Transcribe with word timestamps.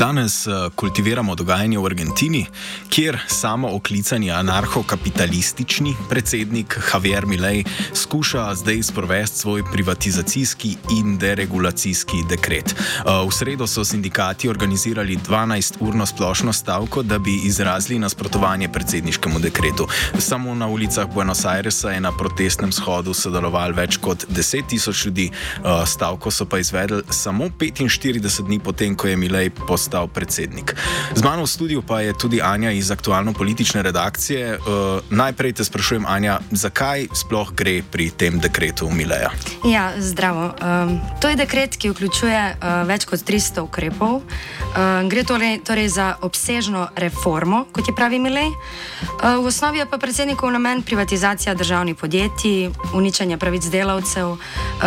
Danes 0.00 0.46
uh, 0.46 0.72
kultiviramo 0.74 1.34
dogajanje 1.34 1.78
v 1.78 1.86
Argentini, 1.86 2.46
kjer 2.88 3.18
samo 3.28 3.68
oklicani 3.76 4.30
anarhokapitalistični 4.32 5.92
predsednik 6.08 6.78
Javier 6.92 7.26
Milei 7.26 7.64
skuša 7.94 8.54
zdaj 8.54 8.82
sprovesti 8.82 9.38
svoj 9.38 9.62
privatizacijski 9.72 10.76
in 10.96 11.18
deregulacijski 11.18 12.16
dekret. 12.30 12.72
Uh, 12.72 13.28
v 13.28 13.32
sredo 13.32 13.66
so 13.66 13.84
sindikati 13.84 14.48
organizirali 14.48 15.16
12-urno 15.16 16.06
splošno 16.06 16.52
stavko, 16.52 17.02
da 17.02 17.18
bi 17.18 17.36
izrazili 17.44 17.98
nasprotovanje 17.98 18.72
predsedniškemu 18.72 19.38
dekretu. 19.38 19.88
Samo 20.18 20.54
na 20.54 20.68
ulicah 20.68 21.14
Buenos 21.14 21.44
Airesa 21.44 21.90
je 21.90 22.00
na 22.00 22.12
protestnem 22.12 22.72
shodu 22.72 23.14
sodelovalo 23.14 23.76
več 23.76 24.00
kot 24.00 24.24
10 24.28 24.66
tisoč 24.68 25.04
ljudi, 25.04 25.30
uh, 25.30 25.84
stavko 25.86 26.30
so 26.30 26.48
pa 26.48 26.58
izvedli 26.58 27.02
samo 27.10 27.44
45 27.44 28.46
dni 28.46 28.58
potem, 28.58 28.96
ko 28.96 29.08
je 29.08 29.16
Milei 29.16 29.50
postal 29.50 29.89
postal 29.90 30.06
predsednik. 30.06 30.78
Z 31.18 31.22
mano 31.26 31.42
v 31.42 31.50
studiu 31.50 31.82
pa 31.82 31.98
je 31.98 32.14
tudi 32.14 32.38
Anja 32.38 32.70
iz 32.70 32.94
aktualno-politične 32.94 33.82
redakcije. 33.82 34.62
Uh, 34.62 35.02
najprej 35.10 35.58
te 35.58 35.66
sprašujem, 35.66 36.06
Anja, 36.06 36.38
zakaj 36.54 37.10
sploh 37.10 37.50
gre 37.50 37.82
pri 37.82 38.14
tem 38.14 38.38
dekretu 38.38 38.86
Mileja? 38.86 39.34
Ja, 39.66 39.90
zdravo. 39.98 40.54
Um, 40.62 41.02
to 41.18 41.26
je 41.26 41.34
dekret, 41.34 41.74
ki 41.74 41.90
vključuje 41.90 42.38
uh, 42.54 42.86
več 42.86 43.02
kot 43.02 43.18
300 43.26 43.66
ukrepov. 43.66 44.22
Uh, 44.22 45.02
gre 45.10 45.26
torej, 45.26 45.58
torej 45.66 45.90
za 45.90 46.14
obsežno 46.22 46.86
reformo, 46.94 47.66
kot 47.74 47.90
je 47.90 47.94
pravi 47.98 48.22
Milej. 48.22 48.46
Uh, 48.46 49.42
v 49.42 49.50
osnovi 49.50 49.82
je 49.82 49.90
pa 49.90 49.98
predsednikov 49.98 50.54
namen 50.54 50.86
privatizacija 50.86 51.58
državnih 51.58 51.98
podjetij, 51.98 52.70
uničenje 52.94 53.42
pravic 53.42 53.66
delavcev 53.66 54.38
uh, 54.38 54.38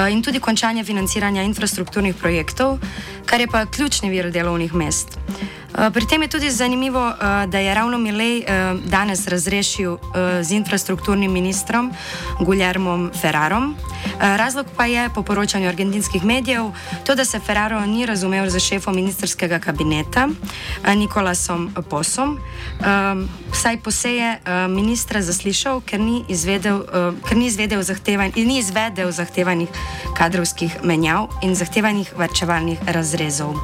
in 0.07 0.23
tudi 0.23 0.39
končanje 0.39 0.87
financiranja 0.87 1.43
infrastrukturnih 1.43 2.15
projektov, 2.15 2.79
kar 3.25 3.41
je 3.41 3.47
pa 3.47 3.65
ključni 3.65 4.09
vir 4.09 4.31
delovnih 4.31 4.73
mest 4.73 5.17
pri 5.73 6.05
tem 6.05 6.21
je 6.21 6.27
tudi 6.27 6.51
zanimivo, 6.51 7.09
eh, 7.09 7.47
da 7.47 7.59
je 7.59 7.73
ravno 7.73 7.97
Milej 7.97 8.39
eh, 8.39 8.45
danes 8.85 9.27
razrešil 9.27 9.97
z 10.41 10.51
infrastrukturnim 10.51 11.31
ministrom 11.31 11.91
Guillermom 12.39 13.11
Ferrarom. 13.21 13.75
Razlog 14.19 14.65
pa 14.77 14.85
je, 14.85 15.09
po 15.15 15.23
poročanju 15.23 15.67
argentinskih 15.67 16.25
medijev, 16.25 16.71
to, 17.05 17.15
da 17.15 17.25
se 17.25 17.39
Ferraro 17.39 17.85
ni 17.85 18.05
razumel 18.05 18.49
za 18.49 18.59
šefom 18.59 18.95
ministerskega 18.95 19.59
kabineta 19.59 20.27
Nikolasom 20.95 21.73
Posom. 21.89 22.39
Vsaj 23.51 23.77
poseje 23.77 24.39
ministra 24.69 25.21
zaslišal, 25.21 25.81
ker 25.81 25.99
ni 25.99 26.23
izvedel, 26.29 26.83
ker 27.27 27.37
ni 27.37 27.45
izvedel 27.45 27.81
zahtevan, 27.81 28.31
ni 28.35 28.57
izvedel 28.59 29.11
zahtevanih 29.11 29.69
kadrovskih 30.17 30.77
menjav 30.83 31.27
in 31.41 31.55
zahtevanih 31.55 32.13
varčevalnih 32.17 32.79
razrezov. 32.87 33.55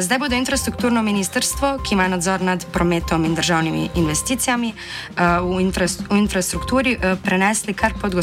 Zdaj 0.00 0.18
bodo 0.18 0.36
infrastrukturno 0.36 1.02
ministrstvo 1.02 1.11
ministrstvo, 1.12 1.78
ki 1.84 1.94
ima 1.94 2.08
nadzor 2.08 2.40
nad 2.40 2.64
prometom 2.72 3.24
in 3.24 3.34
državnimi 3.34 3.88
investicijami 3.94 4.72
uh, 4.72 5.56
v, 5.56 5.60
infra, 5.60 5.86
v 6.10 6.16
infrastrukturi, 6.16 6.96
uh, 6.96 7.18
prenesli 7.24 7.74
kar 7.74 7.92
pod 8.00 8.14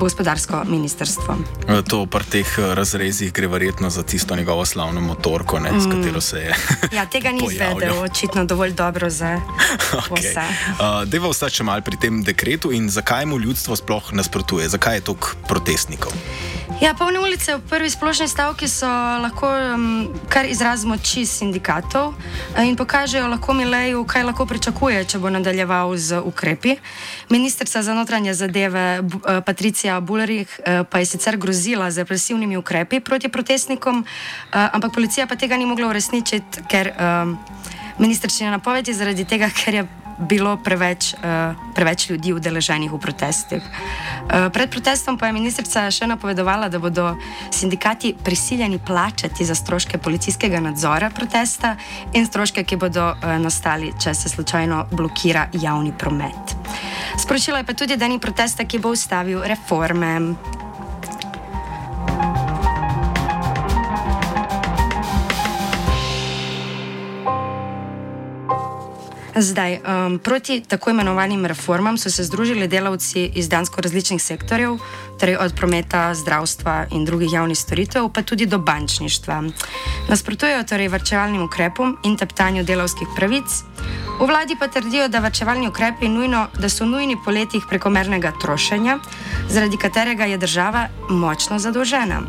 gospodarsko 0.00 0.64
ministrstvo. 0.64 1.36
E, 1.68 1.82
to 1.82 2.06
pri 2.06 2.24
teh 2.24 2.48
razrezih 2.74 3.32
gre 3.32 3.48
verjetno 3.48 3.90
za 3.90 4.02
tisto 4.02 4.36
njegovo 4.36 4.64
slavno 4.64 5.00
motorko, 5.00 5.58
ne, 5.58 5.72
mm. 5.72 5.80
s 5.80 5.86
katero 5.92 6.20
se 6.20 6.38
je. 6.38 6.54
ja, 6.96 7.06
tega 7.06 7.32
ni 7.32 7.44
izvedel, 7.44 8.02
očitno 8.02 8.44
dovolj 8.44 8.72
dobro 8.72 9.10
za 9.10 9.40
okay. 9.92 10.30
vse. 10.30 10.46
Uh, 10.80 11.04
Deva 11.04 11.28
ostati 11.28 11.60
še 11.60 11.68
mal 11.68 11.84
pri 11.84 12.00
tem 12.00 12.22
dekretu 12.24 12.72
in 12.72 12.88
zakaj 12.90 13.26
mu 13.26 13.38
ljudstvo 13.38 13.76
sploh 13.76 14.12
nasprotuje, 14.12 14.68
zakaj 14.68 15.00
je 15.00 15.06
toliko 15.10 15.36
protestnikov. 15.48 16.16
Ja, 16.78 16.94
polne 16.94 17.18
ulice 17.18 17.58
v 17.58 17.66
prvi 17.66 17.90
splošni 17.90 18.28
stavki 18.30 18.68
so 18.70 18.86
lahko 19.18 19.50
um, 19.50 20.06
kar 20.30 20.46
izraz 20.46 20.86
moči 20.86 21.26
sindikatov 21.26 22.14
uh, 22.14 22.62
in 22.62 22.78
pokažejo 22.78 23.26
lahko 23.26 23.50
Mileju, 23.58 24.04
kaj 24.06 24.22
lahko 24.22 24.46
pričakuje, 24.46 25.02
če 25.04 25.18
bo 25.18 25.34
nadaljeval 25.34 25.90
z 25.98 26.22
ukrepi. 26.22 26.78
Ministrica 27.26 27.82
za 27.82 27.94
notranje 27.94 28.34
zadeve 28.38 29.02
uh, 29.02 29.42
Patricija 29.42 29.98
Bullerich 30.00 30.62
uh, 30.62 30.86
pa 30.86 31.02
je 31.02 31.10
sicer 31.10 31.34
grozila 31.36 31.90
z 31.90 32.06
represivnimi 32.06 32.56
ukrepi 32.56 33.00
proti 33.00 33.28
protestnikom, 33.28 34.04
ampak 34.52 34.94
policija 34.94 35.26
pa 35.26 35.34
tega 35.36 35.58
ni 35.58 35.66
mogla 35.66 35.90
uresničiti, 35.90 36.62
ker 36.70 36.94
um, 36.94 37.34
ministrčina 37.98 38.50
napovedi 38.50 38.94
zaradi 38.94 39.24
tega, 39.24 39.50
ker 39.50 39.74
je 39.74 39.84
bilo 40.20 40.56
preveč, 40.56 41.14
uh, 41.14 41.56
preveč 41.74 42.10
ljudi 42.10 42.32
udeleženih 42.32 42.92
v 42.92 42.98
protestih. 42.98 43.62
Uh, 43.62 44.48
pred 44.52 44.70
protestom 44.70 45.18
pa 45.18 45.26
je 45.26 45.36
ministrica 45.36 45.88
še 45.90 46.06
napovedovala, 46.06 46.68
da 46.68 46.78
bodo 46.78 47.16
sindikati 47.50 48.14
prisiljeni 48.24 48.78
plačati 48.78 49.44
za 49.44 49.54
stroške 49.54 49.98
policijskega 49.98 50.60
nadzora 50.60 51.10
protesta 51.10 51.76
in 52.12 52.26
stroške, 52.26 52.64
ki 52.64 52.76
bodo 52.76 53.10
uh, 53.12 53.36
nastali, 53.40 53.92
če 53.98 54.14
se 54.14 54.28
slučajno 54.28 54.86
blokira 54.92 55.48
javni 55.52 55.92
promet. 55.92 56.56
Sporočila 57.18 57.58
je 57.58 57.64
pa 57.64 57.74
tudi, 57.74 57.96
da 57.96 58.08
ni 58.08 58.18
protesta, 58.18 58.64
ki 58.64 58.78
bo 58.78 58.92
ustavil 58.94 59.42
reforme. 59.44 60.69
Zdaj, 69.40 69.80
um, 69.80 70.18
proti 70.18 70.60
tako 70.60 70.90
imenovanim 70.90 71.46
reformam 71.46 71.98
so 71.98 72.10
se 72.10 72.24
združili 72.24 72.68
delavci 72.68 73.30
iz 73.34 73.48
dansko 73.48 73.80
različnih 73.80 74.22
sektorjev, 74.22 74.76
torej 75.20 75.36
od 75.36 75.54
prometa, 75.56 76.14
zdravstva 76.14 76.86
in 76.92 77.04
drugih 77.04 77.32
javnih 77.32 77.58
storitev, 77.58 78.08
pa 78.12 78.22
tudi 78.22 78.46
do 78.46 78.58
bančništva. 78.58 79.42
Nasprotujejo 80.08 80.64
torej 80.64 80.88
vrčevalnim 80.88 81.42
ukrepom 81.42 81.96
in 82.04 82.16
teptanju 82.16 82.64
delavskih 82.64 83.08
pravic. 83.16 83.64
V 84.20 84.26
vladi 84.26 84.56
pa 84.60 84.68
trdijo, 84.68 85.08
da 85.08 85.18
vrčevalni 85.18 85.68
ukrepi 85.68 86.08
nujno, 86.08 86.46
da 86.58 86.68
so 86.68 86.84
nujni 86.84 87.16
po 87.24 87.30
letih 87.30 87.64
prekomernega 87.68 88.32
trošenja, 88.40 88.98
zaradi 89.48 89.76
katerega 89.76 90.24
je 90.24 90.38
država 90.38 90.88
močno 91.08 91.58
zadolžena. 91.58 92.20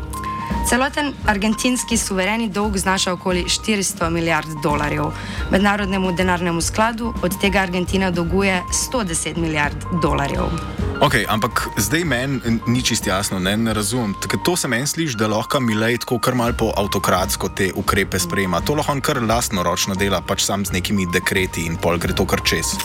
Celoten 0.68 1.12
argentinski 1.26 1.96
suvereni 1.96 2.48
dolg 2.48 2.76
znaša 2.76 3.12
okoli 3.12 3.44
400 3.44 4.10
milijard 4.10 4.48
dolarjev. 4.62 5.04
Mednarodnemu 5.50 6.12
denarnemu 6.12 6.60
skladu 6.60 7.14
od 7.22 7.40
tega 7.40 7.58
Argentina 7.58 8.10
dolguje 8.10 8.62
110 8.92 9.36
milijard 9.36 9.76
dolarjev. 10.02 10.44
Ok, 11.02 11.14
ampak 11.28 11.66
zdaj 11.76 12.04
meni 12.04 12.60
ni 12.66 12.82
čist 12.82 13.06
jasno, 13.06 13.38
ne, 13.42 13.56
ne 13.56 13.72
razumem. 13.74 14.14
Tako, 14.22 14.36
to 14.44 14.52
se 14.56 14.68
meni 14.68 14.86
sliši, 14.86 15.16
da 15.18 15.26
lahko 15.26 15.60
Milej 15.60 15.98
tako 15.98 16.18
kar 16.22 16.34
mal 16.34 16.52
po 16.54 16.68
avtokratsko 16.78 17.48
te 17.48 17.72
ukrepe 17.74 18.18
sprejema. 18.22 18.60
To 18.60 18.76
lahko 18.78 18.92
on 18.92 19.00
kar 19.00 19.18
lastno 19.22 19.64
ročno 19.66 19.96
dela, 19.98 20.20
pač 20.22 20.44
sam 20.46 20.62
z 20.66 20.72
nekimi 20.72 21.08
dekreti 21.10 21.64
in 21.66 21.74
pol 21.76 21.98
gre 21.98 22.14
to 22.14 22.22
kar 22.26 22.44
čez. 22.46 22.76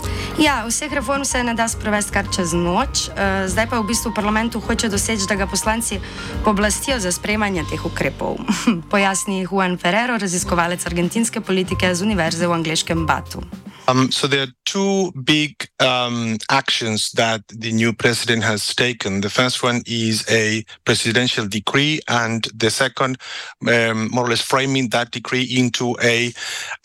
Ja, 0.42 0.64
vseh 0.66 0.94
reform 0.98 1.26
se 1.30 1.44
ne 1.44 1.54
da 1.54 1.68
sprovesti 1.70 2.16
kar 2.16 2.26
čez 2.34 2.56
noč. 2.58 3.06
Uh, 3.12 3.46
zdaj 3.46 3.70
pa 3.70 3.84
v 3.84 3.86
bistvu 3.92 4.10
v 4.10 4.18
parlamentu 4.18 4.64
hoče 4.66 4.90
doseči, 4.90 5.30
da 5.30 5.38
ga 5.38 5.46
poslanci 5.46 6.00
poblastijo 6.44 6.98
za 7.00 7.12
sprejemanje 7.14 7.57
teh 7.66 7.82
ukrepov. 7.82 8.38
Pojasni 8.92 9.46
Juan 9.50 9.78
Ferrero, 9.78 10.18
raziskovalec 10.18 10.86
argentinske 10.86 11.42
politike 11.42 11.96
z 11.96 12.06
Univerze 12.06 12.48
v 12.48 12.54
angliškem 12.54 13.06
Batu. 13.08 13.42
Um, 13.88 14.12
so 14.12 14.28
there 14.28 14.42
are 14.44 14.54
two 14.66 15.14
big 15.24 15.70
um, 15.80 16.38
actions 16.50 17.12
that 17.14 17.42
the 17.48 17.72
new 17.72 17.94
president 17.94 18.44
has 18.44 18.76
taken. 18.76 19.22
The 19.22 19.30
first 19.30 19.64
one 19.64 19.82
is 19.88 20.26
a 20.30 20.66
presidential 20.84 21.48
decree, 21.48 22.02
and 22.10 22.44
the 22.54 22.70
second, 22.70 23.18
um, 23.66 24.10
more 24.12 24.26
or 24.26 24.30
less, 24.30 24.42
framing 24.42 24.90
that 24.90 25.12
decree 25.12 25.44
into 25.44 25.96
a, 26.04 26.34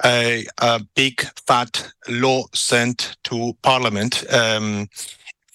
a, 0.04 0.46
a 0.58 0.80
big 0.94 1.22
fat 1.46 1.92
law 2.08 2.44
sent 2.54 3.16
to 3.24 3.56
parliament. 3.62 4.24
Um, 4.32 4.88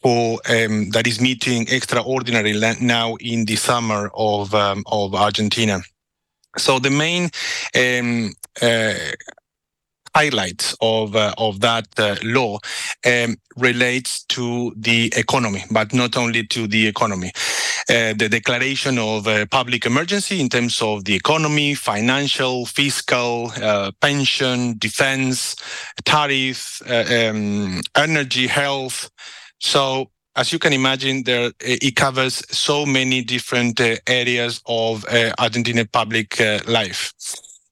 for 0.01 0.39
um, 0.49 0.89
that 0.91 1.07
is 1.07 1.19
meeting 1.19 1.67
extraordinary 1.69 2.53
now 2.81 3.15
in 3.15 3.45
the 3.45 3.55
summer 3.55 4.11
of 4.13 4.53
um, 4.53 4.83
of 4.88 5.15
Argentina. 5.15 5.81
So 6.57 6.79
the 6.79 6.89
main 6.89 7.29
um, 7.75 8.33
uh, 8.61 8.94
highlights 10.15 10.75
of 10.81 11.15
uh, 11.15 11.33
of 11.38 11.59
that 11.59 11.88
uh, 11.99 12.15
law 12.23 12.59
um, 13.05 13.35
relates 13.57 14.23
to 14.25 14.73
the 14.75 15.11
economy, 15.15 15.63
but 15.71 15.94
not 15.94 16.17
only 16.17 16.45
to 16.47 16.67
the 16.67 16.88
economy. 16.88 17.31
Uh, 17.89 18.13
the 18.17 18.27
declaration 18.27 18.97
of 18.97 19.27
a 19.27 19.45
public 19.45 19.85
emergency 19.85 20.41
in 20.41 20.49
terms 20.49 20.81
of 20.81 21.05
the 21.05 21.15
economy, 21.15 21.73
financial, 21.73 22.65
fiscal, 22.65 23.51
uh, 23.61 23.91
pension, 24.01 24.75
defense, 24.77 25.55
tariff, 26.03 26.81
uh, 26.89 27.29
um, 27.29 27.81
energy, 27.95 28.47
health. 28.47 29.09
So 29.59 30.12
as 30.38 30.54
you 30.54 30.59
can 30.59 30.71
imagine, 30.71 31.24
there 31.24 31.51
it 31.59 31.95
covers 31.95 32.44
so 32.56 32.86
many 32.86 33.24
different 33.24 33.81
uh, 33.81 33.95
areas 34.06 34.62
of 34.68 35.04
uh, 35.06 35.33
Argentina 35.39 35.83
public 35.83 36.39
uh, 36.39 36.59
life. 36.68 37.12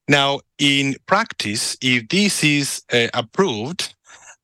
Now, 0.08 0.40
in 0.58 0.96
practice, 1.06 1.76
if 1.80 2.08
this 2.08 2.42
is 2.42 2.82
approved, 3.14 3.94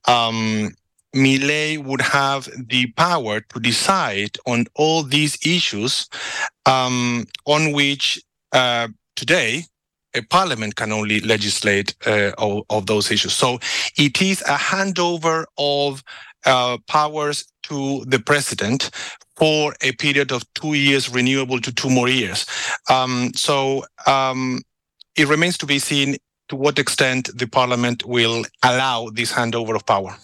um, 0.07 0.71
Millet 1.15 1.85
would 1.85 2.01
have 2.01 2.49
the 2.69 2.87
power 2.93 3.41
to 3.41 3.61
decide 3.61 4.39
on 4.47 4.67
all 4.75 5.03
these 5.03 5.37
issues 5.45 6.09
um, 6.65 7.27
on 7.47 7.73
which 7.73 8.23
uh, 8.53 8.89
today 9.17 9.65
a 10.15 10.23
parliament 10.23 10.77
can 10.77 10.93
only 10.93 11.21
legislate 11.21 11.95
of, 12.07 12.63
of, 12.71 12.87
those 12.87 13.11
issues. 13.11 13.33
So 13.33 13.59
it 13.97 14.21
is 14.21 14.43
a 14.43 14.57
handover 14.57 15.45
of 15.57 16.03
powers 16.87 17.45
to 17.63 18.05
the 18.07 18.19
president 18.19 18.91
for 19.37 19.75
a 19.83 19.93
period 19.93 20.33
of 20.33 20.43
two 20.55 20.75
years, 20.75 21.09
renewable 21.09 21.61
to 21.61 21.73
two 21.73 21.91
more 21.91 22.09
years. 22.09 22.47
Um, 22.89 23.31
so 23.35 23.85
um, 24.07 24.61
it 25.17 25.29
remains 25.29 25.59
to 25.59 25.67
be 25.67 25.79
seen 25.79 26.17
to 26.49 26.57
what 26.57 26.79
extent 26.79 27.31
the 27.35 27.47
parliament 27.47 28.05
will 28.05 28.45
allow 28.63 29.09
this 29.13 29.33
handover 29.33 29.75
of 29.75 29.87
power. 29.87 30.17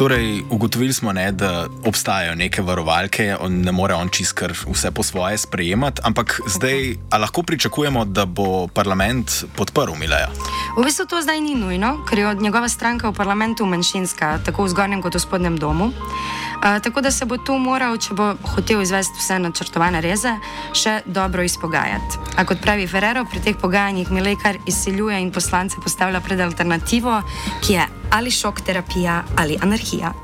Torej, 0.00 0.42
ugotovili 0.50 0.92
smo, 0.92 1.12
ne, 1.12 1.32
da 1.32 1.68
obstajajo 1.84 2.34
neke 2.34 2.62
varovalke, 2.62 3.36
on 3.40 3.60
ne 3.60 3.72
more 3.72 3.94
on 3.94 4.08
čist 4.08 4.32
kar 4.32 4.54
vse 4.56 4.90
po 4.90 5.02
svoje 5.02 5.38
sprejemati, 5.38 6.00
ampak 6.04 6.40
zdaj 6.46 6.94
lahko 7.12 7.42
pričakujemo, 7.42 8.04
da 8.04 8.24
bo 8.24 8.66
parlament 8.66 9.44
podprl 9.56 9.92
Mileja. 10.00 10.30
V 10.78 10.86
bistvu 10.86 11.06
to 11.10 11.18
zdaj 11.18 11.40
ni 11.42 11.58
nujno, 11.58 12.04
ker 12.06 12.18
je 12.18 12.34
njegova 12.34 12.68
stranka 12.68 13.10
v 13.10 13.14
parlamentu 13.14 13.66
manjšinska, 13.66 14.38
tako 14.46 14.64
v 14.64 14.70
zgornjem 14.70 15.02
kot 15.02 15.14
v 15.14 15.20
spodnjem 15.20 15.58
domu. 15.58 15.90
Uh, 15.90 16.78
tako 16.82 17.00
da 17.00 17.10
se 17.10 17.26
bo 17.26 17.36
tu 17.42 17.58
moral, 17.58 17.98
če 17.98 18.14
bo 18.14 18.36
hotel 18.54 18.82
izvesti 18.82 19.18
vse 19.18 19.38
načrtovane 19.42 19.98
reze, 20.00 20.36
še 20.70 21.00
dobro 21.10 21.42
izpogajati. 21.42 22.22
A 22.38 22.46
kot 22.46 22.62
pravi 22.62 22.86
Ferrero, 22.86 23.24
pri 23.26 23.42
teh 23.42 23.58
pogajanjih 23.58 24.12
Milej 24.14 24.38
kar 24.38 24.60
izsiljuje 24.68 25.18
in 25.18 25.32
poslance 25.34 25.82
postavlja 25.82 26.20
pred 26.20 26.40
alternativo, 26.40 27.18
ki 27.66 27.74
je 27.74 27.86
ali 28.14 28.30
šok 28.30 28.62
terapija 28.62 29.24
ali 29.36 29.58
anarhija. 29.58 30.14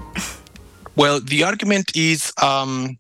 Well, 0.97 1.21
the 1.21 1.43
argument 1.45 1.91
is 1.97 2.31
um, 2.39 2.99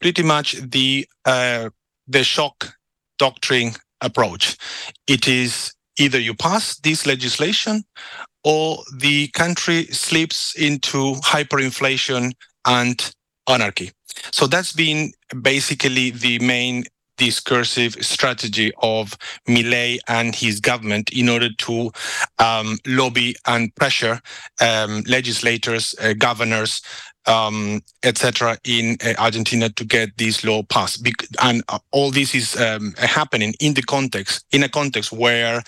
pretty 0.00 0.22
much 0.22 0.56
the 0.56 1.04
uh, 1.28 1.68
the 2.08 2.24
shock 2.24 2.72
doctrine 3.18 3.74
approach. 4.00 4.56
It 5.06 5.28
is 5.28 5.75
either 5.98 6.18
you 6.18 6.34
pass 6.34 6.76
this 6.78 7.06
legislation 7.06 7.84
or 8.44 8.82
the 8.96 9.28
country 9.28 9.84
slips 9.86 10.54
into 10.56 11.14
hyperinflation 11.16 12.32
and 12.66 13.14
anarchy. 13.48 13.90
So 14.32 14.46
that's 14.46 14.72
been 14.72 15.12
basically 15.42 16.10
the 16.10 16.38
main 16.38 16.84
discursive 17.16 17.94
strategy 18.04 18.72
of 18.82 19.16
Millet 19.46 20.00
and 20.06 20.34
his 20.34 20.60
government 20.60 21.10
in 21.10 21.28
order 21.28 21.48
to 21.50 21.90
um, 22.38 22.78
lobby 22.86 23.34
and 23.46 23.74
pressure 23.74 24.20
um, 24.60 25.02
legislators, 25.06 25.94
uh, 26.00 26.12
governors, 26.12 26.82
um, 27.26 27.82
etc., 28.02 28.56
in 28.64 28.96
uh, 29.04 29.14
Argentina 29.18 29.68
to 29.70 29.84
get 29.84 30.16
this 30.16 30.44
law 30.44 30.62
passed. 30.62 31.02
Bec- 31.02 31.26
and 31.42 31.62
uh, 31.68 31.78
all 31.90 32.10
this 32.10 32.34
is 32.34 32.56
um, 32.60 32.94
happening 32.98 33.54
in 33.60 33.74
the 33.74 33.82
context, 33.82 34.44
in 34.52 34.62
a 34.62 34.68
context 34.68 35.12
where 35.12 35.62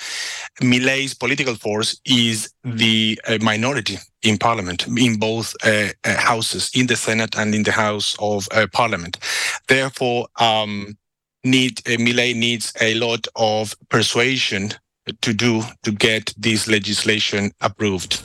Millet's 0.60 1.14
political 1.14 1.54
force 1.54 2.00
is 2.04 2.50
the 2.64 3.20
uh, 3.26 3.38
minority 3.40 3.98
in 4.22 4.38
parliament, 4.38 4.86
in 4.86 5.18
both 5.18 5.54
uh, 5.64 5.88
uh, 6.04 6.16
houses, 6.16 6.70
in 6.74 6.86
the 6.86 6.96
Senate 6.96 7.36
and 7.36 7.54
in 7.54 7.62
the 7.62 7.72
House 7.72 8.16
of 8.18 8.48
uh, 8.52 8.66
Parliament. 8.72 9.18
Therefore, 9.68 10.28
um, 10.40 10.96
need 11.44 11.80
needs 11.86 12.72
a 12.80 12.94
lot 12.94 13.26
of 13.36 13.74
persuasion 13.88 14.72
to 15.22 15.32
do 15.32 15.62
to 15.82 15.92
get 15.92 16.34
this 16.36 16.68
legislation 16.68 17.52
approved. 17.60 18.22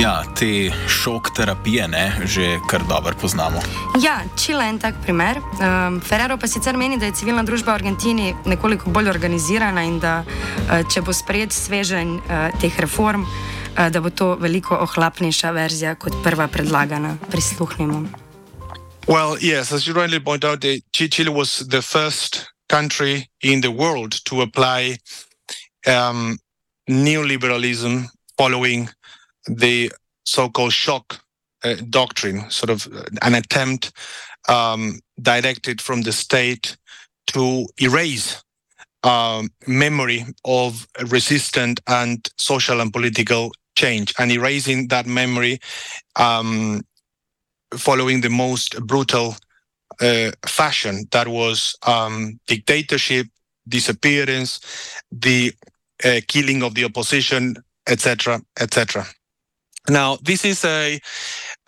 Ja, 0.00 0.22
te 0.38 0.72
šok 0.88 1.34
terapije 1.36 1.88
ne, 1.88 2.12
že 2.24 2.58
kar 2.70 2.80
dobro 2.88 3.12
poznamo. 3.20 3.60
Ja, 4.00 4.22
Čile 4.44 4.64
je 4.64 4.68
en 4.70 4.78
tak 4.78 4.94
primer. 5.02 5.36
Um, 5.36 6.00
Ferrero 6.00 6.38
pa 6.40 6.48
sicer 6.48 6.76
meni, 6.76 6.96
da 6.98 7.06
je 7.06 7.12
civilna 7.20 7.42
družba 7.42 7.72
v 7.72 7.74
Argentini 7.74 8.34
nekoliko 8.46 8.90
bolj 8.90 9.10
organizirana 9.10 9.82
in 9.84 9.98
da 10.00 10.22
uh, 10.24 10.80
če 10.88 11.02
bo 11.04 11.12
sprejet 11.12 11.52
sveženj 11.52 12.14
uh, 12.16 12.48
teh 12.62 12.78
reform, 12.80 13.26
uh, 13.28 13.90
da 13.92 14.00
bo 14.00 14.08
to 14.10 14.38
veliko 14.40 14.78
ohlapnejša 14.86 15.50
verzija 15.50 15.94
kot 16.00 16.16
prva 16.24 16.48
predlagana. 16.48 17.18
Prisluhnimo. 17.28 18.08
Well, 19.06 19.36
yes, 19.36 19.72
as 19.72 19.86
you 19.86 19.92
rightly 19.92 20.20
point 20.20 20.44
out, 20.44 20.64
Chile 20.92 21.28
was 21.30 21.66
the 21.68 21.82
first 21.82 22.48
country 22.68 23.28
in 23.42 23.60
the 23.60 23.70
world 23.70 24.16
to 24.24 24.40
apply 24.40 24.96
um, 25.86 26.38
neoliberalism 26.88 28.08
following 28.38 28.88
the 29.46 29.90
so-called 30.24 30.72
shock 30.72 31.20
uh, 31.64 31.74
doctrine, 31.90 32.50
sort 32.50 32.70
of 32.70 32.86
uh, 32.92 33.04
an 33.22 33.34
attempt 33.34 33.92
um, 34.48 35.00
directed 35.20 35.80
from 35.80 36.02
the 36.02 36.12
state 36.12 36.76
to 37.26 37.66
erase 37.80 38.42
um, 39.02 39.48
memory 39.66 40.24
of 40.44 40.86
resistant 41.08 41.80
and 41.86 42.28
social 42.38 42.80
and 42.80 42.92
political 42.92 43.52
change, 43.76 44.14
and 44.18 44.30
erasing 44.30 44.88
that 44.88 45.06
memory 45.06 45.58
um, 46.16 46.82
following 47.76 48.20
the 48.20 48.30
most 48.30 48.80
brutal 48.86 49.36
uh, 50.00 50.30
fashion 50.46 51.04
that 51.12 51.28
was 51.28 51.76
um, 51.86 52.38
dictatorship, 52.46 53.26
disappearance, 53.68 54.60
the 55.12 55.52
uh, 56.04 56.20
killing 56.26 56.62
of 56.62 56.74
the 56.74 56.84
opposition, 56.84 57.56
etc., 57.86 58.40
etc. 58.58 59.06
Now, 59.88 60.18
this 60.22 60.44
is 60.44 60.64
a, 60.64 61.00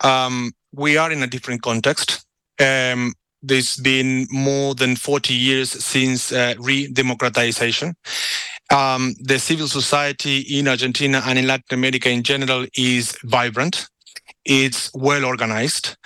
um, 0.01 0.51
we 0.71 0.97
are 0.97 1.11
in 1.11 1.23
a 1.23 1.27
different 1.27 1.61
context. 1.61 2.25
Um, 2.59 3.13
there's 3.41 3.77
been 3.77 4.27
more 4.31 4.73
than 4.73 4.95
40 4.95 5.33
years 5.33 5.71
since 5.71 6.31
uh, 6.31 6.55
re-democratization. 6.59 7.95
Um, 8.71 9.15
the 9.19 9.37
civil 9.37 9.67
society 9.67 10.39
in 10.39 10.67
Argentina 10.67 11.21
and 11.25 11.37
in 11.37 11.47
Latin 11.47 11.77
America 11.77 12.09
in 12.09 12.23
general 12.23 12.65
is 12.75 13.17
vibrant. 13.23 13.87
It's 14.45 14.89
well 14.93 15.25
organized. 15.25 15.97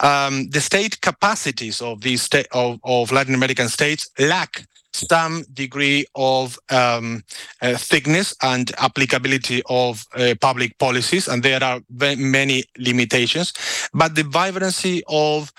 Um, 0.00 0.48
the 0.50 0.60
state 0.60 1.00
capacities 1.00 1.80
of 1.80 2.00
these 2.00 2.22
sta- 2.22 2.44
of, 2.52 2.78
of 2.84 3.12
Latin 3.12 3.34
American 3.34 3.68
states 3.68 4.08
lack 4.18 4.64
some 4.94 5.44
degree 5.52 6.06
of 6.14 6.58
um, 6.70 7.22
uh, 7.60 7.76
thickness 7.76 8.34
and 8.42 8.70
applicability 8.78 9.62
of 9.68 10.04
uh, 10.14 10.34
public 10.40 10.78
policies, 10.78 11.28
and 11.28 11.42
there 11.42 11.62
are 11.62 11.80
many 11.90 12.64
limitations. 12.78 13.52
But 13.92 14.14
the 14.14 14.24
vibrancy 14.24 15.02
of 15.08 15.52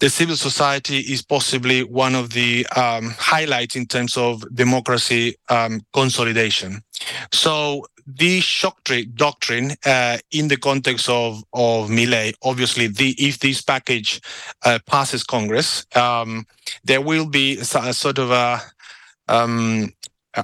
the 0.00 0.10
civil 0.10 0.36
society 0.36 0.98
is 0.98 1.22
possibly 1.22 1.82
one 1.82 2.14
of 2.14 2.30
the 2.30 2.66
um, 2.76 3.14
highlights 3.18 3.74
in 3.74 3.86
terms 3.86 4.16
of 4.16 4.44
democracy 4.54 5.34
um, 5.48 5.80
consolidation. 5.92 6.82
So 7.32 7.84
the 8.16 8.40
shock 8.40 8.88
doctrine 9.14 9.72
uh, 9.84 10.18
in 10.30 10.48
the 10.48 10.56
context 10.56 11.08
of 11.08 11.44
of 11.52 11.90
Millet, 11.90 12.36
obviously, 12.42 12.86
the, 12.86 13.14
if 13.18 13.38
this 13.38 13.60
package 13.60 14.20
uh, 14.64 14.78
passes 14.86 15.22
Congress, 15.22 15.84
um, 15.94 16.46
there 16.84 17.02
will 17.02 17.26
be 17.26 17.58
a 17.58 17.64
sort 17.64 18.18
of 18.18 18.30
a, 18.30 18.60
um, 19.28 19.92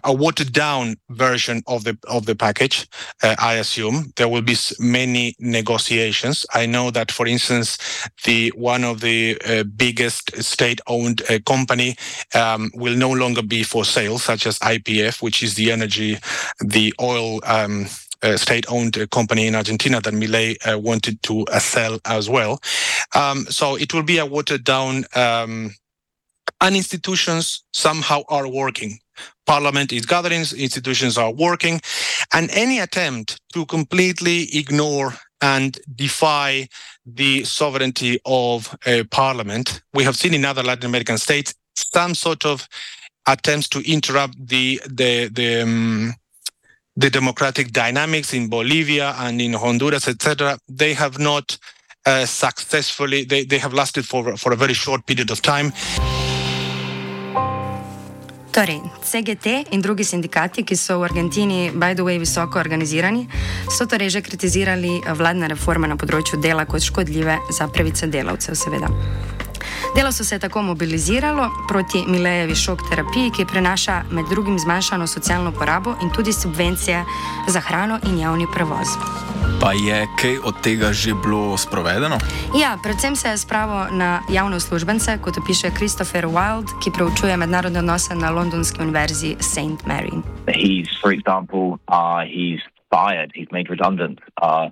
a 0.02 0.12
watered 0.12 0.52
down 0.52 0.96
version 1.10 1.62
of 1.66 1.84
the 1.84 1.96
of 2.08 2.26
the 2.26 2.34
package. 2.34 2.88
Uh, 3.22 3.36
I 3.38 3.54
assume 3.54 4.12
there 4.16 4.28
will 4.28 4.42
be 4.42 4.56
many 4.78 5.34
negotiations. 5.38 6.46
I 6.52 6.66
know 6.66 6.90
that, 6.90 7.10
for 7.12 7.26
instance, 7.26 7.78
the 8.24 8.52
one 8.56 8.84
of 8.84 9.00
the 9.00 9.40
uh, 9.46 9.64
biggest 9.64 10.42
state-owned 10.42 11.22
uh, 11.30 11.38
company 11.46 11.96
um, 12.34 12.70
will 12.74 12.96
no 12.96 13.10
longer 13.10 13.42
be 13.42 13.62
for 13.62 13.84
sale, 13.84 14.18
such 14.18 14.46
as 14.46 14.58
IPF, 14.60 15.22
which 15.22 15.42
is 15.42 15.54
the 15.54 15.70
energy, 15.70 16.18
the 16.60 16.94
oil. 17.00 17.40
Um, 17.44 17.86
uh, 18.22 18.38
state-owned 18.38 18.96
uh, 18.96 19.06
company 19.08 19.46
in 19.46 19.54
Argentina 19.54 20.00
that 20.00 20.14
Milei 20.14 20.56
uh, 20.66 20.78
wanted 20.78 21.22
to 21.22 21.44
sell 21.58 21.98
as 22.06 22.28
well. 22.30 22.58
Um, 23.14 23.44
so 23.50 23.76
it 23.76 23.92
will 23.92 24.02
be 24.02 24.16
a 24.16 24.24
watered-down, 24.24 25.04
um, 25.14 25.74
and 26.60 26.76
institutions 26.76 27.64
somehow 27.72 28.22
are 28.28 28.48
working. 28.48 28.98
Parliament 29.46 29.92
is 29.92 30.06
gathering, 30.06 30.40
institutions 30.56 31.18
are 31.18 31.32
working, 31.32 31.80
and 32.32 32.50
any 32.50 32.78
attempt 32.80 33.40
to 33.52 33.66
completely 33.66 34.48
ignore 34.56 35.14
and 35.40 35.78
defy 35.94 36.66
the 37.04 37.44
sovereignty 37.44 38.18
of 38.24 38.74
a 38.86 39.04
parliament, 39.04 39.82
we 39.92 40.02
have 40.02 40.16
seen 40.16 40.32
in 40.32 40.44
other 40.44 40.62
Latin 40.62 40.86
American 40.86 41.18
states 41.18 41.54
some 41.74 42.14
sort 42.14 42.46
of 42.46 42.66
attempts 43.26 43.68
to 43.68 43.80
interrupt 43.90 44.34
the 44.48 44.80
the 44.88 45.28
the. 45.28 45.62
Um, 45.62 46.14
the 46.96 47.10
democratic 47.10 47.72
dynamics 47.72 48.32
in 48.32 48.48
Bolivia 48.48 49.16
and 49.18 49.40
in 49.40 49.52
Honduras, 49.52 50.06
etc., 50.06 50.56
they 50.68 50.94
have 50.94 51.18
not 51.18 51.58
uh, 52.06 52.24
successfully, 52.24 53.24
they, 53.24 53.44
they 53.44 53.58
have 53.58 53.74
lasted 53.74 54.06
for, 54.06 54.36
for 54.36 54.52
a 54.52 54.56
very 54.56 54.74
short 54.74 55.04
period 55.04 55.32
of 55.32 55.42
time. 55.42 55.72
Torej, 58.54 58.80
CGT 59.02 59.46
in 59.74 59.80
drugi 59.80 60.04
sindikati, 60.04 60.62
ki 60.62 60.76
so 60.76 61.00
v 61.00 61.04
Argentini, 61.04 61.72
by 61.74 61.94
the 61.94 62.04
way, 62.06 62.20
visoko 62.22 62.60
organizirani, 62.62 63.26
so 63.66 63.82
torej 63.82 64.14
že 64.14 64.22
kritizirali 64.22 65.02
vladne 65.18 65.50
reforme 65.50 65.90
na 65.90 65.98
področju 65.98 66.38
dela 66.38 66.62
kot 66.62 66.86
škodljive 66.86 67.34
za 67.50 67.66
pravice 67.66 68.06
delavcev, 68.06 68.54
seveda. 68.54 68.92
Delavstvo 69.96 70.24
se 70.24 70.34
je 70.34 70.38
tako 70.38 70.62
mobiliziralo 70.62 71.50
proti 71.68 71.98
Milejevi 72.06 72.54
šok 72.54 72.78
terapiji, 72.90 73.30
ki 73.36 73.46
prenaša 73.52 74.02
med 74.10 74.24
drugim 74.30 74.58
zmanjšano 74.58 75.06
socialno 75.06 75.52
porabo 75.52 75.94
in 76.02 76.10
tudi 76.16 76.32
subvencije 76.32 77.04
za 77.48 77.60
hrano 77.60 77.98
in 78.08 78.18
javni 78.18 78.46
prevoz. 78.54 78.88
Pa 79.60 79.72
je 79.72 80.06
kaj 80.20 80.36
od 80.44 80.54
tega 80.62 80.92
že 80.92 81.14
bilo 81.14 81.56
sprovedeno? 81.56 82.18
Ja, 82.60 82.78
predvsem 82.82 83.16
se 83.16 83.28
je 83.28 83.38
spravo 83.38 83.86
na 83.90 84.20
javne 84.28 84.56
uslužbence, 84.56 85.18
kot 85.22 85.34
piše 85.46 85.70
Christopher 85.76 86.26
Wild, 86.26 86.66
ki 86.82 86.90
preučuje 86.90 87.36
mednarodne 87.36 87.78
odnose 87.78 88.14
na 88.14 88.30
Londonski 88.30 88.82
univerzi 88.82 89.36
St. 89.40 89.86
Mary. 89.86 90.14
He's, 90.46 90.90
for 91.02 91.12
example, 91.12 91.78
uh, 91.88 92.26
he's 92.26 92.62
fired, 92.90 93.30
he's 93.34 93.50
made 93.52 93.70
redundant 93.70 94.18
uh, 94.42 94.68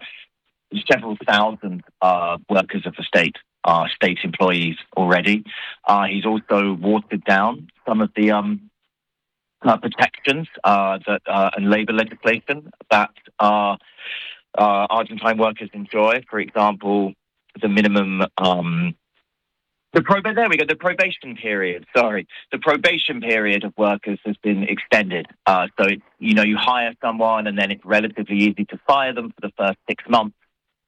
several 0.92 1.16
thousand 1.30 1.82
uh, 2.00 2.36
workers 2.48 2.86
of 2.86 2.94
the 2.98 3.04
state. 3.04 3.36
Uh, 3.64 3.87
state 3.95 4.19
employees 4.25 4.76
already. 4.97 5.45
Uh, 5.87 6.04
he's 6.04 6.25
also 6.25 6.75
watered 6.75 7.25
down 7.25 7.69
some 7.87 8.00
of 8.00 8.11
the 8.16 8.31
um, 8.31 8.71
uh, 9.62 9.76
protections 9.76 10.49
uh, 10.64 10.99
that 11.07 11.23
uh, 11.26 11.50
and 11.57 11.71
labour 11.71 11.92
legislation 11.92 12.71
that 12.90 13.11
uh, 13.38 13.76
Argentine 14.57 15.38
workers 15.38 15.71
enjoy. 15.73 16.23
For 16.28 16.40
example, 16.40 17.12
the 17.61 17.69
minimum. 17.69 18.23
Um, 18.38 18.97
the 19.92 20.02
prob- 20.02 20.25
there 20.35 20.49
we 20.49 20.57
go. 20.57 20.64
The 20.66 20.75
probation 20.75 21.37
period. 21.37 21.85
Sorry, 21.95 22.26
the 22.50 22.59
probation 22.59 23.21
period 23.21 23.62
of 23.62 23.75
workers 23.76 24.19
has 24.25 24.37
been 24.38 24.62
extended. 24.62 25.26
so 25.47 25.85
it, 25.85 26.00
you 26.19 26.35
know 26.35 26.42
you 26.42 26.57
hire 26.57 26.95
someone 27.02 27.47
and 27.47 27.59
then 27.59 27.71
it's 27.71 27.85
relatively 27.85 28.38
easy 28.38 28.64
to 28.64 28.81
fire 28.87 29.12
them 29.12 29.33
for 29.33 29.49
the 29.49 29.52
first 29.57 29.78
six 29.88 30.02
months. 30.09 30.35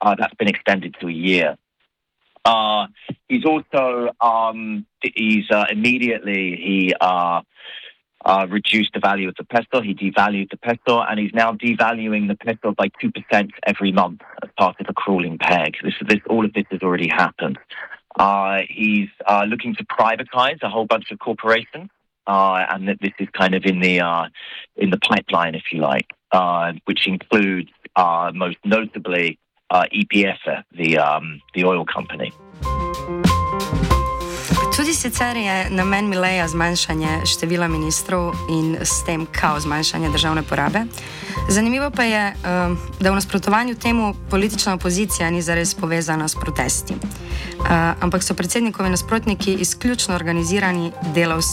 that's 0.03 0.35
been 0.35 0.49
extended 0.49 0.97
to 1.01 1.09
a 1.09 1.13
year. 1.13 1.57
Uh, 2.45 2.87
he's 3.29 3.45
also 3.45 4.11
um, 4.21 4.87
he's 5.03 5.51
uh, 5.51 5.65
immediately 5.71 6.57
he 6.57 6.95
uh, 7.01 7.41
uh, 8.25 8.47
reduced 8.51 8.93
the 8.93 9.01
value 9.01 9.29
of 9.29 9.35
the 9.37 9.45
peso. 9.45 9.83
He 9.83 9.95
devalued 9.95 10.51
the 10.51 10.59
peso, 10.59 11.01
and 11.01 11.19
he's 11.19 11.33
now 11.33 11.53
devaluing 11.53 12.29
the 12.29 12.37
peso 12.37 12.73
by 12.73 12.89
two 13.01 13.11
percent 13.11 13.53
every 13.67 13.93
month 13.93 14.21
as 14.43 14.51
part 14.59 14.79
of 14.81 14.87
a 14.89 14.93
crawling 14.93 15.39
peg. 15.39 15.77
This, 15.83 15.95
this, 16.07 16.21
all 16.29 16.45
of 16.45 16.53
this 16.53 16.65
has 16.71 16.83
already 16.83 17.09
happened. 17.09 17.59
Uh, 18.17 18.61
he's 18.69 19.09
uh, 19.27 19.45
looking 19.49 19.75
to 19.77 19.85
privatize 19.85 20.63
a 20.63 20.69
whole 20.69 20.87
bunch 20.87 21.11
of 21.11 21.19
corporations, 21.19 21.91
and 22.27 22.89
this 22.89 23.13
is 23.19 23.29
kind 23.33 23.55
of 23.55 23.65
in 23.65 23.81
the 23.81 24.31
in 24.77 24.91
the 24.91 24.99
pipeline, 24.99 25.55
if 25.55 25.65
you 25.73 25.81
like, 25.81 26.11
which 26.85 27.07
includes 27.07 27.71
most 28.35 28.59
notably 28.65 29.39
uh, 29.71 29.85
EPF, 29.93 30.65
the, 30.73 30.99
um, 30.99 31.41
the 31.55 31.65
oil 31.65 31.85
company. 31.85 32.33
Tudi 34.77 34.95
sicer 34.95 35.37
je 35.37 35.71
namen 35.71 36.09
Mileja 36.09 36.49
zmanjšanje 36.49 37.27
števila 37.27 37.69
ministrov 37.69 38.35
in 38.51 38.77
s 38.83 39.05
tem 39.07 39.27
kao 39.27 39.61
zmanjšanje 39.61 40.09
državne 40.11 40.43
porabe. 40.43 40.81
Zanimivo 41.49 41.91
pa 41.91 42.03
je, 42.03 42.35
um, 42.35 42.79
da 43.01 43.11
v 43.11 43.15
nasprotovanju 43.15 43.75
temu 43.75 44.15
politična 44.31 44.75
opozicija 44.75 45.31
ni 45.31 45.43
zares 45.43 45.75
povezana 45.75 46.29
s 46.29 46.35
protesti. 46.35 46.95
Uh, 46.95 47.67
ampak 48.01 48.23
so 48.23 48.35
predsednikovi 48.35 48.91
nasprotniki 48.91 49.55
izključno 49.55 50.19
delavs, 51.15 51.47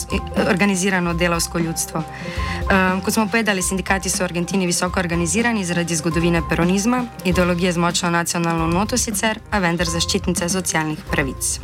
organizirano 0.49 1.13
delavsko 1.13 1.59
ljudstvo. 1.59 1.99
Um, 2.01 3.01
kot 3.01 3.13
smo 3.13 3.27
povedali, 3.27 3.61
sindikati 3.61 4.09
so 4.09 4.23
v 4.23 4.25
Argentini 4.25 4.65
visoko 4.65 4.99
organizirani 4.99 5.65
zaradi 5.65 5.95
zgodovine 5.95 6.41
peronizma, 6.49 7.05
ideologije 7.25 7.71
z 7.71 7.77
močno 7.77 8.09
nacionalno 8.09 8.67
noto 8.67 8.97
sicer, 8.97 9.39
a 9.51 9.59
vendar 9.59 9.87
zaščitnice 9.87 10.49
socialnih 10.49 10.99
pravic. 11.11 11.59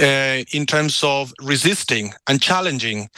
Uh, 0.00 0.44
in 0.52 0.66
terms 0.66 1.02
of 1.02 1.32
resisting 1.40 2.12
and 2.28 2.40
challenging 2.40 3.08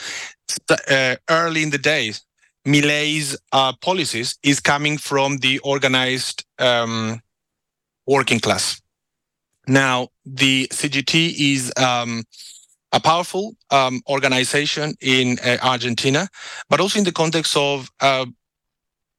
uh, 0.68 1.16
early 1.28 1.62
in 1.62 1.70
the 1.70 1.78
days 1.78 2.24
Milei's 2.66 3.36
uh, 3.52 3.72
policies 3.80 4.38
is 4.42 4.60
coming 4.60 4.96
from 4.96 5.38
the 5.38 5.58
organized 5.60 6.44
um, 6.58 7.20
working 8.06 8.40
class. 8.40 8.80
Now, 9.66 10.08
the 10.24 10.68
CGT 10.70 11.34
is 11.38 11.72
um, 11.76 12.24
a 12.92 13.00
powerful 13.00 13.54
um, 13.70 14.00
organization 14.08 14.94
in 15.00 15.38
uh, 15.44 15.58
Argentina, 15.62 16.28
but 16.68 16.80
also 16.80 16.98
in 16.98 17.04
the 17.04 17.12
context 17.12 17.56
of 17.56 17.90
uh, 18.00 18.26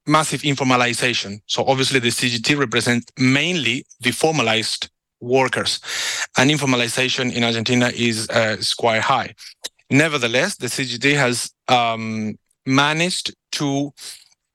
massive 0.08 0.42
informalization. 0.42 1.40
So, 1.46 1.66
obviously, 1.66 2.00
the 2.00 2.10
CGT 2.10 2.58
represents 2.58 3.08
mainly 3.18 3.86
the 4.00 4.12
formalized 4.12 4.90
workers. 5.26 5.80
And 6.38 6.50
informalization 6.50 7.34
in 7.34 7.44
Argentina 7.44 7.92
is, 7.96 8.30
uh, 8.30 8.58
quite 8.78 9.02
high. 9.02 9.36
Nevertheless, 9.90 10.56
the 10.56 10.68
CGT 10.68 11.16
has 11.16 11.52
um, 11.68 12.38
managed 12.66 13.36
to 13.54 13.94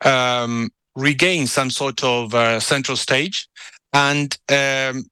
um, 0.04 0.70
regain 0.96 1.46
some 1.46 1.70
sort 1.70 2.02
of 2.02 2.34
uh, 2.34 2.60
central 2.60 2.96
stage 2.96 3.48
and 3.92 4.36
um, 4.48 5.04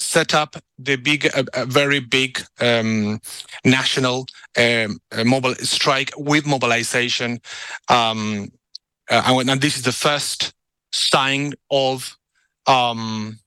set 0.00 0.34
up 0.34 0.56
the 0.78 0.96
big, 0.96 1.30
a 1.54 1.64
very 1.66 2.00
big 2.00 2.40
um, 2.60 3.20
national 3.64 4.26
um, 4.58 4.98
mobile 5.24 5.54
strike 5.56 6.10
with 6.16 6.46
mobilization. 6.46 7.40
Um, 7.88 8.50
uh, 9.10 9.42
and 9.48 9.60
this 9.60 9.76
is 9.76 9.82
the 9.82 9.92
first 9.92 10.52
sign 10.92 11.54
of 11.70 12.16
um, 12.66 13.38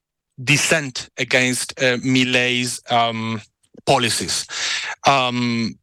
dissent 0.43 1.09
against 1.17 1.81
uh, 1.81 1.97
Millet's 2.03 2.81
um, 2.91 3.41
policies. 3.85 4.45
Um, 5.07 5.77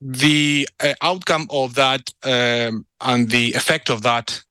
the 0.00 0.68
uh, 0.80 0.94
outcome 1.02 1.46
of 1.50 1.74
that 1.74 2.10
um, 2.22 2.86
and 3.00 3.30
the 3.30 3.52
effect 3.54 3.90
of 3.90 4.02
that 4.02 4.42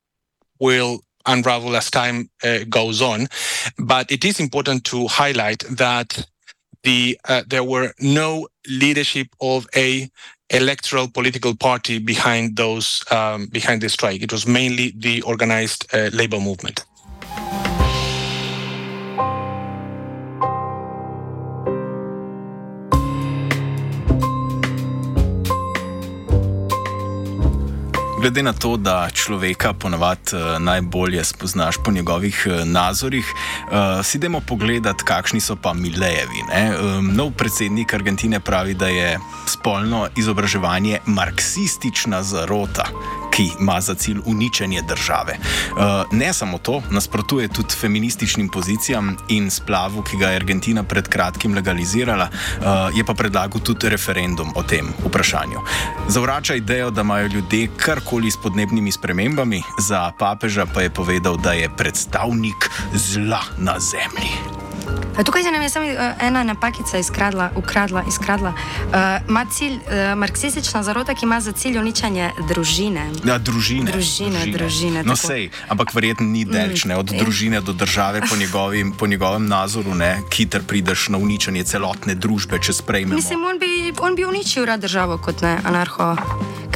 will 0.59 0.99
unravel 1.25 1.75
as 1.75 1.91
time 1.91 2.29
uh, 2.43 2.59
goes 2.69 3.01
on. 3.01 3.27
But 3.77 4.11
it 4.11 4.25
is 4.25 4.39
important 4.39 4.83
to 4.85 5.07
highlight 5.07 5.63
that 5.69 6.25
the 6.83 7.19
uh, 7.27 7.43
there 7.47 7.63
were 7.63 7.93
no 7.99 8.47
leadership 8.67 9.27
of 9.41 9.67
a 9.75 10.09
electoral 10.49 11.09
political 11.09 11.55
party 11.55 11.99
behind 11.99 12.55
those 12.55 13.03
um, 13.11 13.47
behind 13.47 13.81
the 13.81 13.89
strike. 13.89 14.21
It 14.21 14.31
was 14.31 14.47
mainly 14.47 14.93
the 14.95 15.21
organized 15.23 15.93
uh, 15.93 16.09
labor 16.13 16.39
movement. 16.39 16.85
Glede 28.27 28.43
na 28.43 28.53
to, 28.53 28.77
da 28.77 29.09
človeka 29.13 29.73
ponavadi 29.73 30.35
uh, 30.35 30.59
najbolje 30.59 31.23
spoznaš 31.23 31.75
po 31.85 31.91
njegovih 31.91 32.47
uh, 32.47 32.67
nazorih. 32.67 33.33
Uh, 33.71 34.05
si 34.05 34.19
demo 34.19 34.41
pogledati, 34.41 35.03
kakšni 35.03 35.39
so 35.39 35.55
pa 35.55 35.73
Milejevi. 35.73 36.43
Um, 36.43 37.15
nov 37.15 37.31
predsednik 37.31 37.93
Argentine 37.93 38.39
pravi, 38.39 38.73
da 38.73 38.87
je 38.87 39.19
spolno 39.45 40.07
izobraževanje 40.15 40.99
marksistična 41.05 42.23
zarota 42.23 42.85
ki 43.37 43.51
ima 43.59 43.81
za 43.81 43.95
cilj 43.95 44.19
uničenje 44.25 44.81
države. 44.81 45.37
Ne 46.11 46.33
samo 46.33 46.57
to, 46.57 46.81
nasprotuje 46.89 47.47
tudi 47.47 47.75
feminističnim 47.79 48.49
pozicijam 48.49 49.17
in 49.29 49.49
splavu, 49.49 50.01
ki 50.01 50.17
ga 50.17 50.29
je 50.29 50.35
Argentina 50.35 50.83
pred 50.83 51.07
kratkim 51.07 51.53
legalizirala, 51.53 52.29
je 52.95 53.05
pa 53.05 53.13
predlagal 53.13 53.61
tudi 53.61 53.89
referendum 53.89 54.49
o 54.55 54.63
tem 54.63 54.89
vprašanju. 55.05 55.61
Zavrača 56.07 56.55
idejo, 56.55 56.89
da 56.89 57.01
imajo 57.01 57.27
ljudje 57.27 57.67
karkoli 57.77 58.16
s 58.25 58.37
podnebnimi 58.41 58.89
spremembami, 58.89 59.61
za 59.77 60.09
papeža 60.17 60.65
pa 60.65 60.81
je 60.81 60.89
povedal, 60.89 61.37
da 61.37 61.53
je 61.53 61.69
predstavnik 61.69 62.65
zla 62.97 63.45
na 63.61 63.77
zemlji. 63.77 64.57
Tukaj 65.25 65.43
se 65.43 65.51
nam 65.51 65.61
je 65.61 65.69
samo 65.69 65.85
uh, 65.85 65.99
ena 66.21 66.43
napakica 66.43 66.97
izkradla, 66.97 67.51
ukradla, 67.55 68.03
izkradla. 68.07 68.53
Uh, 69.29 69.45
cilj, 69.49 69.73
uh, 69.73 70.17
marksistična 70.17 70.83
zarota, 70.83 71.15
ki 71.15 71.25
ima 71.25 71.41
za 71.41 71.51
cilj 71.51 71.77
uničanje 71.77 72.31
družine. 72.49 73.09
Ja, 73.25 73.37
družine. 73.37 73.91
Družine, 73.91 74.29
družine. 74.29 74.57
družine 74.57 75.03
no, 75.03 75.15
sej, 75.15 75.49
ampak 75.69 75.93
verjetno 75.93 76.25
ni 76.25 76.45
delč, 76.45 76.85
mm, 76.85 76.97
od 76.97 77.11
je. 77.11 77.19
družine 77.19 77.61
do 77.61 77.73
države, 77.73 78.21
po, 78.29 78.35
njegovim, 78.41 78.91
po 78.91 79.07
njegovem 79.07 79.47
nazoru, 79.47 79.95
ne, 79.95 80.21
hiter 80.33 80.63
prideš 80.63 81.09
na 81.09 81.17
uničenje 81.17 81.63
celotne 81.63 82.15
družbe, 82.15 82.59
če 82.59 82.73
sprejmeš. 82.73 83.15
Mislim, 83.15 83.45
on 83.45 83.59
bi, 83.59 83.93
on 83.99 84.15
bi 84.15 84.25
uničil 84.25 84.65
rad 84.65 84.81
državo 84.81 85.17
kot 85.17 85.41
ne 85.41 85.57
anarho 85.63 86.15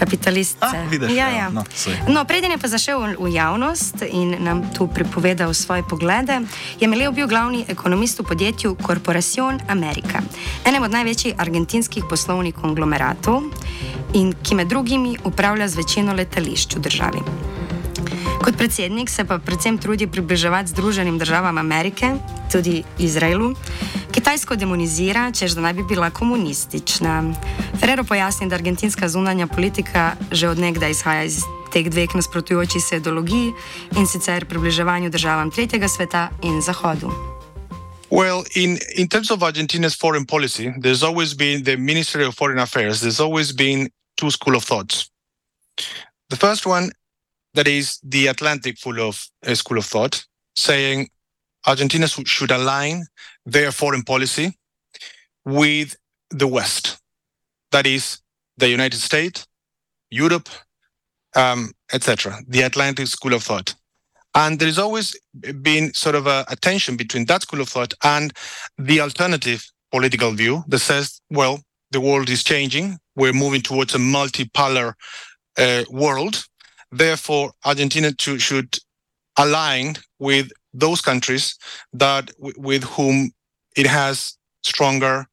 kapitaliste. 0.01 0.65
Ah, 0.65 0.89
vidiš, 0.89 1.13
ja, 1.13 1.29
ja. 1.29 1.48
No, 1.53 1.63
no, 2.10 2.25
preden 2.25 2.51
je 2.51 2.58
pa 2.58 2.67
zašel 2.67 3.13
v 3.22 3.29
javnost 3.29 4.01
in 4.10 4.34
nam 4.41 4.65
tu 4.74 4.89
pripovedal 4.89 5.53
svoje 5.53 5.86
poglede, 5.86 6.41
je 6.81 6.89
Melev 6.89 7.13
bil 7.13 7.29
glavni 7.29 7.65
ekonomist 7.70 8.20
v 8.20 8.25
podjetju 8.25 8.75
Corporación 8.81 9.62
America, 9.70 10.25
enem 10.65 10.84
od 10.84 10.91
največjih 10.91 11.38
argentinskih 11.38 12.10
poslovnih 12.10 12.58
konglomeratov 12.58 13.46
in 14.17 14.34
ki 14.34 14.58
med 14.58 14.67
drugimi 14.67 15.17
upravlja 15.24 15.70
z 15.70 15.77
večino 15.77 16.17
letališč 16.17 16.75
v 16.75 16.79
državi. 16.81 17.22
Kot 18.41 18.58
predsednik 18.58 19.10
se 19.10 19.22
pa 19.24 19.38
predvsem 19.38 19.77
trudi 19.77 20.08
približevati 20.08 20.74
Združenim 20.74 21.20
državam 21.22 21.58
Amerike, 21.58 22.15
tudi 22.51 22.84
Izraelu. 22.98 23.53
Kitajsko 24.12 24.56
demonizira, 24.60 25.32
čež 25.32 25.56
da 25.56 25.62
naj 25.62 25.74
bi 25.74 25.84
bila 25.88 26.10
komunistična. 26.10 27.34
Ferrero 27.80 28.03
pojasni, 28.03 28.50
da 28.50 28.56
argentinska 28.56 29.08
zunanja 29.10 29.48
politika 29.48 30.15
že 30.32 30.50
odnegdaj 30.50 30.91
izhaja 30.91 31.24
iz 31.24 31.39
teh 31.72 31.88
dveh 31.89 32.15
nasprotujočih 32.15 32.84
se 32.84 32.98
ideologij 32.98 33.53
in 33.98 34.08
sicer 34.08 34.46
približevanju 34.46 35.10
državam 35.10 35.51
tretjega 35.51 35.88
sveta 35.88 36.30
in 36.44 36.62
Zahodu. 36.62 37.12
Well, 38.10 38.44
in, 38.56 38.77
in 38.96 39.08
terms 39.08 39.32
of 39.32 39.44
Argentina's 39.44 39.96
foreign 39.96 40.25
policy, 40.25 40.74
there's 40.82 41.03
always 41.03 41.34
been 41.34 41.63
the 41.63 41.77
Ministry 41.77 42.25
of 42.25 42.36
Foreign 42.36 42.60
Affairs, 42.60 43.00
there's 43.00 43.22
always 43.22 43.56
been 43.56 43.89
two 44.18 44.32
schools 44.32 44.58
of 44.58 44.63
thoughts. 44.63 45.10
The 46.30 46.38
first 46.38 46.65
one, 46.65 46.91
that 47.53 47.68
is 47.68 48.00
the 48.03 48.27
Atlantic 48.27 48.77
full 48.77 49.00
of 49.00 49.25
uh, 49.48 49.56
school 49.56 49.77
of 49.77 49.86
thought, 49.86 50.25
saying 50.56 51.08
Argentina 51.65 52.08
should 52.08 52.51
align 52.51 53.06
their 53.46 53.72
foreign 53.72 54.04
policy 54.04 54.58
with 55.46 55.96
the 56.30 56.48
West, 56.48 57.00
that 57.72 57.86
is, 57.86 58.20
the 58.58 58.70
United 58.70 59.00
States, 59.00 59.48
Europe, 60.10 60.50
um, 61.36 61.72
etc., 61.94 62.38
the 62.48 62.62
Atlantic 62.62 63.08
school 63.08 63.34
of 63.34 63.44
thought. 63.44 63.74
And 64.34 64.60
there's 64.60 64.80
always 64.80 65.20
been 65.62 65.94
sort 65.94 66.16
of 66.16 66.28
a, 66.28 66.46
a, 66.48 66.56
tension 66.56 66.96
between 66.96 67.26
that 67.26 67.42
school 67.42 67.62
of 67.62 67.68
thought 67.68 67.94
and 68.04 68.32
the 68.78 69.02
alternative 69.02 69.66
political 69.92 70.32
view 70.32 70.64
that 70.68 70.80
says, 70.80 71.22
well, 71.30 71.60
the 71.92 72.00
world 72.00 72.30
is 72.30 72.44
changing. 72.44 72.98
We're 73.16 73.34
moving 73.34 73.62
towards 73.62 73.94
a 73.94 73.98
multipolar 73.98 74.94
uh, 75.58 75.84
world. 75.90 76.46
Therefore, 76.92 77.52
Argentina 77.66 78.14
to, 78.14 78.40
should 78.40 78.78
align 79.38 79.96
with 80.20 80.51
those 80.74 81.01
countries 81.01 81.57
that 81.94 82.31
with 82.40 82.84
whom 82.84 83.31
it 83.75 83.88
has 83.88 84.38
stronger 84.64 85.27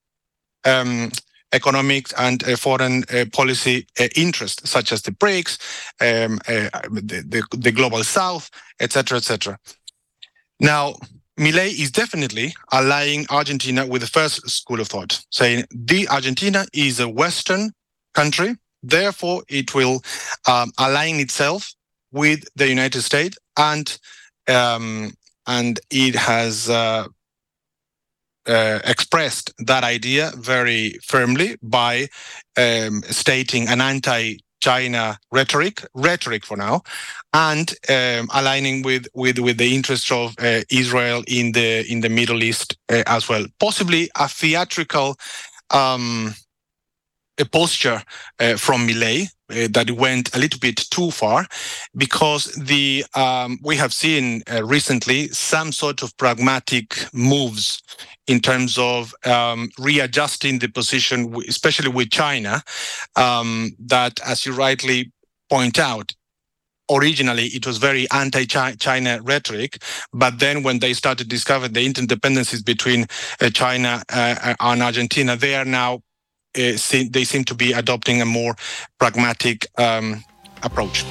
um, 0.64 1.10
economic 1.52 2.08
and 2.18 2.46
uh, 2.46 2.56
foreign 2.56 3.04
uh, 3.04 3.24
policy 3.32 3.86
uh, 3.98 4.08
interests, 4.16 4.68
such 4.68 4.92
as 4.92 5.02
the 5.02 5.12
BRICS, 5.12 5.58
um, 6.00 6.38
uh, 6.48 6.68
the, 6.90 7.24
the, 7.26 7.42
the, 7.56 7.72
global 7.72 8.04
South, 8.04 8.50
etc., 8.80 9.18
etc. 9.18 9.58
Now, 10.60 10.94
Millet 11.38 11.78
is 11.78 11.90
definitely 11.90 12.54
allying 12.72 13.24
Argentina 13.30 13.86
with 13.86 14.02
the 14.02 14.08
first 14.08 14.48
school 14.50 14.80
of 14.80 14.88
thought, 14.88 15.24
saying 15.30 15.64
the 15.70 16.08
Argentina 16.08 16.66
is 16.72 17.00
a 17.00 17.08
Western 17.08 17.72
country, 18.14 18.56
therefore 18.82 19.42
it 19.48 19.74
will 19.74 20.02
um, 20.48 20.72
align 20.78 21.20
itself 21.20 21.72
with 22.10 22.44
the 22.56 22.68
United 22.68 23.02
States 23.02 23.38
and 23.56 23.98
um, 24.48 25.12
and 25.48 25.80
it 25.90 26.14
has 26.14 26.68
uh, 26.68 27.08
uh, 28.46 28.78
expressed 28.84 29.52
that 29.58 29.82
idea 29.82 30.30
very 30.36 30.98
firmly 31.02 31.56
by 31.62 32.08
um, 32.56 33.02
stating 33.02 33.66
an 33.68 33.80
anti-China 33.80 35.18
rhetoric, 35.32 35.84
rhetoric 35.94 36.44
for 36.44 36.56
now, 36.56 36.82
and 37.32 37.74
um, 37.88 38.28
aligning 38.32 38.82
with, 38.82 39.06
with 39.14 39.38
with 39.38 39.58
the 39.58 39.74
interests 39.74 40.12
of 40.12 40.34
uh, 40.38 40.60
Israel 40.70 41.24
in 41.26 41.52
the 41.52 41.90
in 41.90 42.00
the 42.00 42.08
Middle 42.08 42.42
East 42.42 42.76
uh, 42.90 43.02
as 43.06 43.28
well. 43.28 43.46
Possibly 43.58 44.10
a 44.16 44.28
theatrical. 44.28 45.16
Um, 45.70 46.34
a 47.38 47.44
posture 47.44 48.02
uh, 48.40 48.56
from 48.56 48.86
Millet 48.86 49.28
uh, 49.50 49.68
that 49.70 49.90
went 49.92 50.34
a 50.34 50.38
little 50.38 50.60
bit 50.60 50.76
too 50.90 51.10
far 51.10 51.46
because 51.96 52.44
the 52.54 53.04
um, 53.14 53.58
we 53.62 53.76
have 53.76 53.92
seen 53.92 54.42
uh, 54.52 54.64
recently 54.64 55.28
some 55.28 55.72
sort 55.72 56.02
of 56.02 56.16
pragmatic 56.16 56.96
moves 57.12 57.82
in 58.26 58.40
terms 58.40 58.76
of 58.76 59.14
um, 59.24 59.70
readjusting 59.78 60.58
the 60.58 60.68
position, 60.68 61.34
especially 61.48 61.88
with 61.88 62.10
China, 62.10 62.62
um, 63.16 63.70
that, 63.78 64.20
as 64.26 64.44
you 64.44 64.52
rightly 64.52 65.10
point 65.48 65.78
out, 65.78 66.12
originally 66.90 67.44
it 67.46 67.66
was 67.66 67.78
very 67.78 68.06
anti-China 68.10 69.20
rhetoric, 69.22 69.82
but 70.12 70.38
then 70.38 70.62
when 70.62 70.78
they 70.78 70.92
started 70.92 71.28
discovering 71.28 71.72
the 71.72 71.86
interdependencies 71.86 72.64
between 72.64 73.06
uh, 73.40 73.50
China 73.50 74.02
uh, 74.12 74.54
and 74.60 74.82
Argentina, 74.82 75.36
they 75.36 75.54
are 75.54 75.64
now 75.64 76.00
uh, 76.58 77.04
they 77.10 77.24
seem 77.24 77.44
to 77.44 77.54
be 77.54 77.72
adopting 77.72 78.20
a 78.20 78.26
more 78.26 78.54
pragmatic 78.98 79.66
um, 79.78 80.24
approach. 80.62 81.04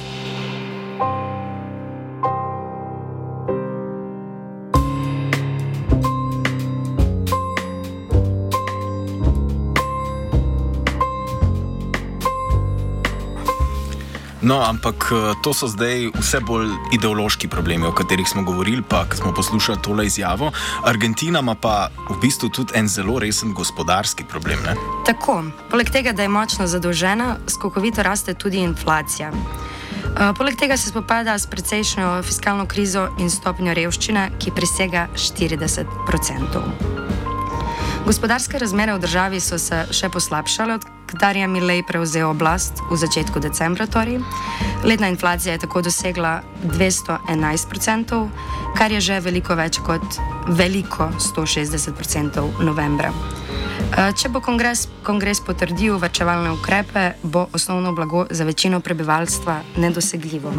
No, 14.48 14.64
ampak 14.64 15.12
eh, 15.12 15.36
to 15.44 15.52
so 15.52 15.68
zdaj 15.68 16.08
vse 16.16 16.40
bolj 16.40 16.70
ideološki 16.96 17.50
problemi, 17.52 17.84
o 17.84 17.92
katerih 17.92 18.28
smo 18.28 18.42
govorili, 18.42 18.82
pa 18.82 19.04
smo 19.12 19.34
poslušali 19.36 19.82
tole 19.84 20.06
izjavo. 20.06 20.52
Argentina 20.84 21.42
ima 21.44 21.54
pa 21.54 21.90
v 22.08 22.16
bistvu 22.20 22.48
tudi 22.48 22.72
en 22.74 22.88
zelo 22.88 23.18
resen 23.18 23.52
gospodarski 23.52 24.24
problem. 24.24 24.62
Ne? 24.64 24.72
Tako, 25.04 25.42
poleg 25.70 25.92
tega, 25.92 26.12
da 26.16 26.24
je 26.24 26.32
močno 26.32 26.66
zadolžena, 26.66 27.36
skokovito 27.46 28.02
raste 28.02 28.34
tudi 28.34 28.64
inflacija. 28.64 29.32
Uh, 29.32 30.32
poleg 30.38 30.56
tega 30.56 30.76
se 30.76 30.88
spopada 30.88 31.38
s 31.38 31.46
precejšnjo 31.46 32.22
fiskalno 32.22 32.64
krizo 32.66 33.08
in 33.20 33.28
stopnjo 33.30 33.74
revščine, 33.76 34.30
ki 34.40 34.56
presega 34.56 35.08
40 35.14 35.84
odstotkov. 36.08 36.72
Gospodarske 38.08 38.58
razmere 38.58 38.96
v 38.96 39.04
državi 39.04 39.40
so 39.40 39.58
se 39.60 39.84
še 39.92 40.08
poslabšale, 40.08 40.78
odkar 41.08 41.36
je 41.36 41.46
Milej 41.48 41.82
prevzel 41.82 42.30
oblast 42.30 42.80
v 42.90 42.96
začetku 42.96 43.40
decembra. 43.40 43.86
Torej. 43.86 44.20
Letna 44.84 45.08
inflacija 45.08 45.52
je 45.52 45.58
tako 45.58 45.82
dosegla 45.82 46.42
211%, 46.64 48.28
kar 48.76 48.92
je 48.92 49.00
že 49.00 49.20
veliko 49.20 49.54
več 49.54 49.80
kot 49.80 50.04
veliko 50.48 51.08
160% 51.18 52.64
novembra. 52.64 53.12
Eh, 53.96 54.12
če 54.12 54.28
bo 54.28 54.40
kongres, 54.40 54.88
kongres 55.02 55.40
potrdil 55.40 55.98
vrčevalne 55.98 56.52
ukrepe, 56.52 57.12
bo 57.22 57.48
osnovno 57.52 57.92
blago 57.92 58.26
za 58.30 58.44
večino 58.44 58.80
prebivalstva 58.80 59.62
nedosegljivo. 59.76 60.52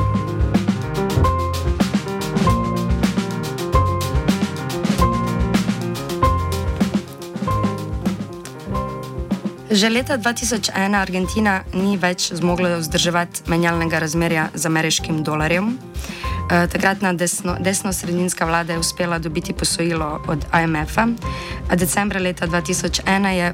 Že 9.70 9.90
leta 9.90 10.18
2001 10.18 10.98
Argentina 10.98 11.62
ni 11.78 11.94
več 11.94 12.32
zmogla 12.34 12.80
vzdrževati 12.82 13.46
menjalnega 13.54 14.00
razmerja 14.02 14.48
z 14.58 14.66
ameriškim 14.66 15.20
dolarjem. 15.22 15.78
E, 16.50 16.66
takratna 16.74 17.14
desno-sredinska 17.14 18.46
desno 18.46 18.50
vlada 18.50 18.74
je 18.74 18.80
uspela 18.80 19.20
dobiti 19.20 19.54
posojilo 19.54 20.26
od 20.28 20.46
IMF-a, 20.64 21.06
a 21.70 21.76
decembra 21.76 22.20
leta 22.20 22.48
2001 22.48 23.28
je 23.30 23.54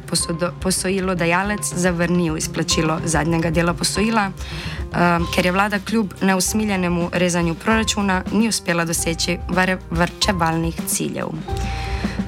posojilo 0.63 1.15
dajalec 1.15 1.73
zavrnil 1.75 2.37
izplačilo 2.37 3.01
zadnjega 3.03 3.51
dela 3.51 3.73
posojila, 3.73 4.29
e, 4.31 5.19
ker 5.35 5.45
je 5.45 5.51
vlada 5.51 5.79
kljub 5.79 6.13
neusmiljenemu 6.21 7.09
rezanju 7.11 7.55
proračuna 7.55 8.23
ni 8.31 8.47
uspela 8.47 8.85
doseči 8.85 9.37
varčevalnih 9.91 10.79
ciljev. 10.87 11.27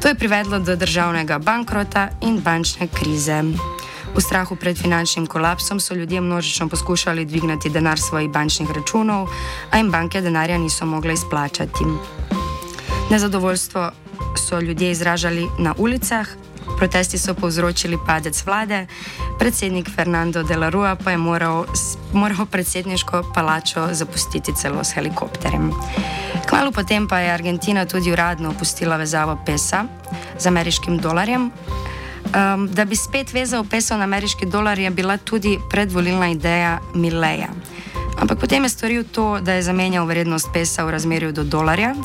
To 0.01 0.07
je 0.07 0.15
privedlo 0.15 0.59
do 0.59 0.75
državnega 0.75 1.39
bankrota 1.39 2.09
in 2.21 2.41
bančne 2.43 2.87
krize. 2.87 3.43
V 4.15 4.21
strahu 4.21 4.55
pred 4.55 4.77
finančnim 4.77 5.27
kolapsom 5.27 5.79
so 5.79 5.93
ljudje 5.93 6.21
množično 6.21 6.69
poskušali 6.69 7.25
dvigniti 7.25 7.69
denar 7.69 7.99
svojih 7.99 8.29
bančnih 8.29 8.71
računov, 8.71 9.27
a 9.71 9.77
jim 9.77 9.91
banke 9.91 10.21
denarja 10.21 10.57
niso 10.57 10.85
mogle 10.85 11.13
izplačati. 11.13 11.85
Nezadovoljstvo 13.09 13.91
so 14.37 14.59
ljudje 14.59 14.91
izražali 14.91 15.47
na 15.59 15.73
ulicah, 15.77 16.27
protesti 16.77 17.17
so 17.17 17.33
povzročili 17.33 17.97
padec 18.07 18.45
vlade, 18.45 18.85
predsednik 19.39 19.89
Fernando 19.95 20.43
de 20.43 20.57
la 20.57 20.69
Rua 20.69 20.95
pa 20.95 21.11
je 21.11 21.17
moral, 21.17 21.65
moral 22.13 22.45
predsedniško 22.45 23.31
palačo 23.35 23.87
zapustiti 23.91 24.55
celo 24.55 24.83
s 24.83 24.93
helikopterjem. 24.93 25.71
Kmalo 26.49 26.71
potem 26.71 27.07
pa 27.07 27.19
je 27.19 27.31
Argentina 27.31 27.85
tudi 27.85 28.11
uradno 28.11 28.49
opustila 28.49 28.97
vezavo 28.97 29.37
pesa 29.45 29.85
z 30.39 30.45
ameriškim 30.47 30.97
dolarjem. 30.97 31.51
Um, 32.27 32.67
da 32.67 32.85
bi 32.85 32.95
spet 32.95 33.33
vezal 33.33 33.63
peso 33.63 33.97
na 33.97 34.03
ameriški 34.03 34.45
dolar, 34.45 34.79
je 34.79 34.89
bila 34.89 35.17
tudi 35.17 35.59
predvolilna 35.69 36.29
ideja 36.29 36.79
Milleja. 36.93 37.47
Ampak 38.19 38.39
potem 38.39 38.63
je 38.63 38.69
storil 38.69 39.03
to, 39.03 39.39
da 39.41 39.53
je 39.53 39.63
zamenjal 39.63 40.05
vrednost 40.05 40.49
pesa 40.53 40.83
v 40.83 40.91
razmerju 40.91 41.31
do 41.31 41.43
dolarja, 41.43 41.95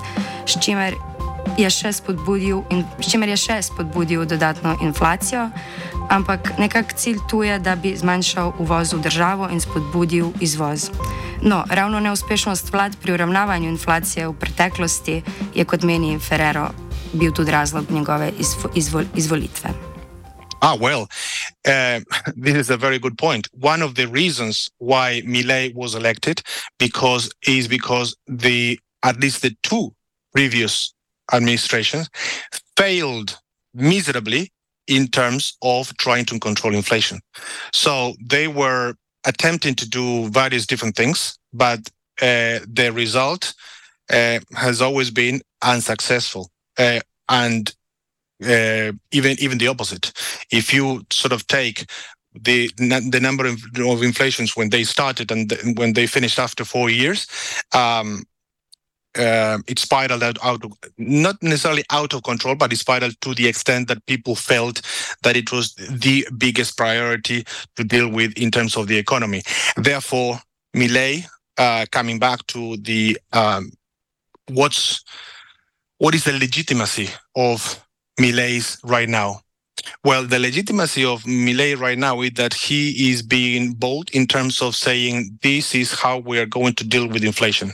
s 0.47 0.61
čimer 0.61 0.95
je 1.59 1.69
še 1.71 1.93
spodbudil, 1.93 2.63
in, 2.71 2.85
s 3.01 3.11
čimer 3.11 3.33
je 3.33 3.37
še 3.37 3.57
spodbudil 3.63 4.25
dodatno 4.29 4.77
inflacijo. 4.83 5.49
Ampak 6.13 6.59
nekak 6.59 6.95
cilj 6.95 7.19
tu 7.31 7.43
je, 7.43 7.59
da 7.59 7.77
bi 7.77 7.97
zmanjšal 7.97 8.61
uvoz 8.61 8.93
v 8.93 9.03
državo 9.03 9.49
in 9.49 9.61
spodbudil 9.61 10.33
izvoz. 10.41 10.91
No, 11.43 11.65
ravno 11.69 12.01
neuspešnost 12.01 12.73
vlad 12.73 12.95
pri 13.03 13.17
uravnavanju 13.17 13.69
inflacije 13.69 14.29
v 14.29 14.37
preteklosti 14.39 15.23
je, 15.55 15.65
kot 15.65 15.83
meni 15.83 16.19
Ferrero, 16.21 16.71
bil 17.13 17.33
tudi 17.33 17.51
razlog 17.51 17.91
njegove 17.91 18.31
izvo, 18.39 18.71
izvol, 18.75 19.09
izvolitve. 19.17 19.92
Ah, 20.63 20.77
well, 20.81 21.09
uh, 21.67 22.01
this 22.37 22.55
is 22.55 22.71
a 22.71 22.77
very 22.77 22.99
good 22.99 23.19
point. 23.19 23.49
One 23.53 23.83
of 23.83 23.97
the 23.97 24.07
reasons 24.09 24.71
why 24.79 25.23
Millet 25.27 25.75
was 25.75 25.95
elected 25.95 26.43
because 26.79 27.31
is 27.47 27.69
because 27.69 28.17
the 28.29 28.79
at 29.03 29.21
least 29.21 29.43
the 29.43 29.57
two 29.65 29.95
previous 30.33 30.95
administrations 31.33 32.09
failed 32.77 33.39
miserably 33.75 34.53
in 34.87 35.09
terms 35.09 35.57
of 35.63 35.97
trying 35.97 36.25
to 36.27 36.39
control 36.39 36.75
inflation. 36.75 37.21
So 37.73 38.15
they 38.21 38.49
were 38.49 38.95
attempting 39.27 39.75
to 39.77 39.89
do 39.89 40.29
various 40.29 40.67
different 40.67 40.97
things, 40.97 41.39
but 41.53 41.81
uh, 42.21 42.61
the 42.69 42.91
result 42.95 43.55
uh, 44.11 44.41
has 44.55 44.83
always 44.83 45.11
been 45.11 45.41
unsuccessful. 45.63 46.51
Uh, 46.79 47.01
and 47.29 47.75
uh, 48.45 48.93
even 49.11 49.37
even 49.39 49.59
the 49.59 49.69
opposite. 49.69 50.13
If 50.51 50.73
you 50.73 51.05
sort 51.11 51.33
of 51.33 51.47
take 51.47 51.87
the 52.35 52.71
the 52.77 53.21
number 53.21 53.47
of, 53.47 53.63
of 53.79 54.03
inflations 54.03 54.57
when 54.57 54.71
they 54.71 54.85
started 54.85 55.31
and 55.31 55.51
the, 55.51 55.75
when 55.77 55.93
they 55.93 56.07
finished 56.07 56.39
after 56.39 56.65
four 56.65 56.91
years, 56.91 57.27
um, 57.75 58.25
uh, 59.19 59.59
it 59.67 59.79
spiraled 59.79 60.23
out, 60.23 60.39
out 60.43 60.65
of, 60.65 60.73
not 60.97 61.37
necessarily 61.43 61.85
out 61.91 62.15
of 62.15 62.23
control, 62.23 62.55
but 62.55 62.73
it 62.73 62.77
spiraled 62.77 63.21
to 63.21 63.35
the 63.35 63.47
extent 63.47 63.89
that 63.89 64.05
people 64.07 64.35
felt 64.35 64.81
that 65.23 65.37
it 65.37 65.53
was 65.53 65.75
the 65.75 66.27
biggest 66.39 66.77
priority 66.77 67.45
to 67.77 67.85
deal 67.85 68.09
with 68.09 68.33
in 68.39 68.51
terms 68.51 68.77
of 68.77 68.87
the 68.87 68.97
economy. 68.97 69.43
Therefore, 69.77 70.41
Millet, 70.75 71.27
uh, 71.59 71.85
coming 71.91 72.19
back 72.19 72.47
to 72.49 72.77
the 72.79 73.19
um, 73.33 73.73
what's 74.49 75.05
what 75.99 76.15
is 76.15 76.25
the 76.25 76.33
legitimacy 76.33 77.09
of 77.37 77.82
Millet's 78.19 78.79
right 78.85 79.09
now? 79.09 79.41
Well, 80.05 80.27
the 80.27 80.39
legitimacy 80.39 81.05
of 81.05 81.27
Millet 81.27 81.79
right 81.79 81.99
now 81.99 82.21
is 82.23 82.33
that 82.35 82.55
he 82.55 83.11
is 83.11 83.23
being 83.23 83.75
bold 83.75 84.11
in 84.11 84.27
terms 84.27 84.61
of 84.61 84.75
saying 84.75 85.39
this 85.43 85.75
is 85.75 85.93
how 85.93 86.19
we 86.19 86.39
are 86.39 86.47
going 86.47 86.75
to 86.75 86.85
deal 86.85 87.09
with 87.09 87.25
inflation. 87.25 87.73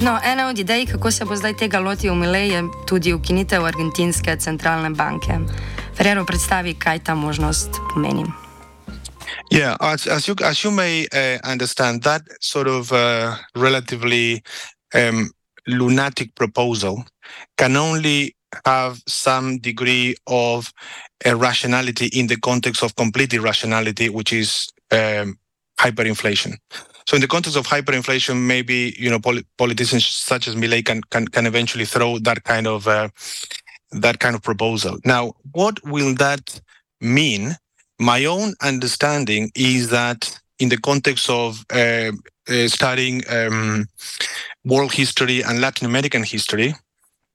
No, 0.00 0.18
ena 0.24 0.48
od 0.48 0.58
idej, 0.58 0.86
kako 0.86 1.10
se 1.10 1.24
bo 1.24 1.36
zdaj 1.36 1.56
tega 1.56 1.80
lotil 1.80 2.14
Millet, 2.14 2.50
je 2.52 2.62
tudi 2.86 3.12
ukinitev 3.12 3.64
argentinske 3.64 4.36
centralne 4.36 4.90
banke. 4.90 5.38
Ferrero 5.94 6.24
predstavi, 6.24 6.74
kaj 6.74 6.98
ta 7.04 7.14
možnost 7.14 7.70
pomeni. 7.94 8.24
Yeah, 9.50 9.76
as, 9.80 10.06
as 10.06 10.28
you 10.28 10.34
as 10.44 10.64
you 10.64 10.70
may 10.70 11.06
uh, 11.12 11.38
understand, 11.52 12.02
that 12.02 12.22
sort 12.40 12.68
of 12.68 12.92
uh, 12.92 13.36
relatively 13.54 14.42
um, 14.94 15.30
lunatic 15.66 16.34
proposal 16.34 17.04
can 17.56 17.76
only 17.76 18.34
have 18.64 19.00
some 19.06 19.58
degree 19.58 20.16
of 20.26 20.72
uh, 21.26 21.36
rationality 21.36 22.06
in 22.06 22.26
the 22.26 22.36
context 22.36 22.82
of 22.82 22.96
complete 22.96 23.32
irrationality, 23.32 24.08
which 24.08 24.32
is 24.32 24.68
um, 24.90 25.38
hyperinflation. 25.78 26.54
So 27.06 27.16
in 27.16 27.20
the 27.20 27.28
context 27.28 27.56
of 27.56 27.66
hyperinflation, 27.66 28.46
maybe 28.46 28.94
you 28.98 29.10
know 29.10 29.18
pol- 29.18 29.42
politicians 29.56 30.06
such 30.06 30.48
as 30.48 30.56
Millet 30.56 30.84
can, 30.84 31.02
can 31.10 31.26
can 31.28 31.46
eventually 31.46 31.84
throw 31.84 32.18
that 32.20 32.44
kind 32.44 32.66
of 32.66 32.86
uh, 32.86 33.08
that 33.92 34.18
kind 34.18 34.34
of 34.34 34.42
proposal. 34.42 34.98
Now, 35.04 35.32
what 35.52 35.84
will 35.84 36.14
that 36.16 36.60
mean? 37.00 37.56
My 37.98 38.24
own 38.24 38.54
understanding 38.62 39.50
is 39.54 39.90
that 39.90 40.38
in 40.58 40.68
the 40.68 40.78
context 40.78 41.28
of 41.28 41.64
uh, 41.72 41.76
uh, 41.78 42.12
studying 42.68 43.22
um, 43.28 43.86
world 44.64 44.92
history 44.92 45.42
and 45.42 45.60
Latin 45.60 45.86
American 45.86 46.22
history, 46.24 46.74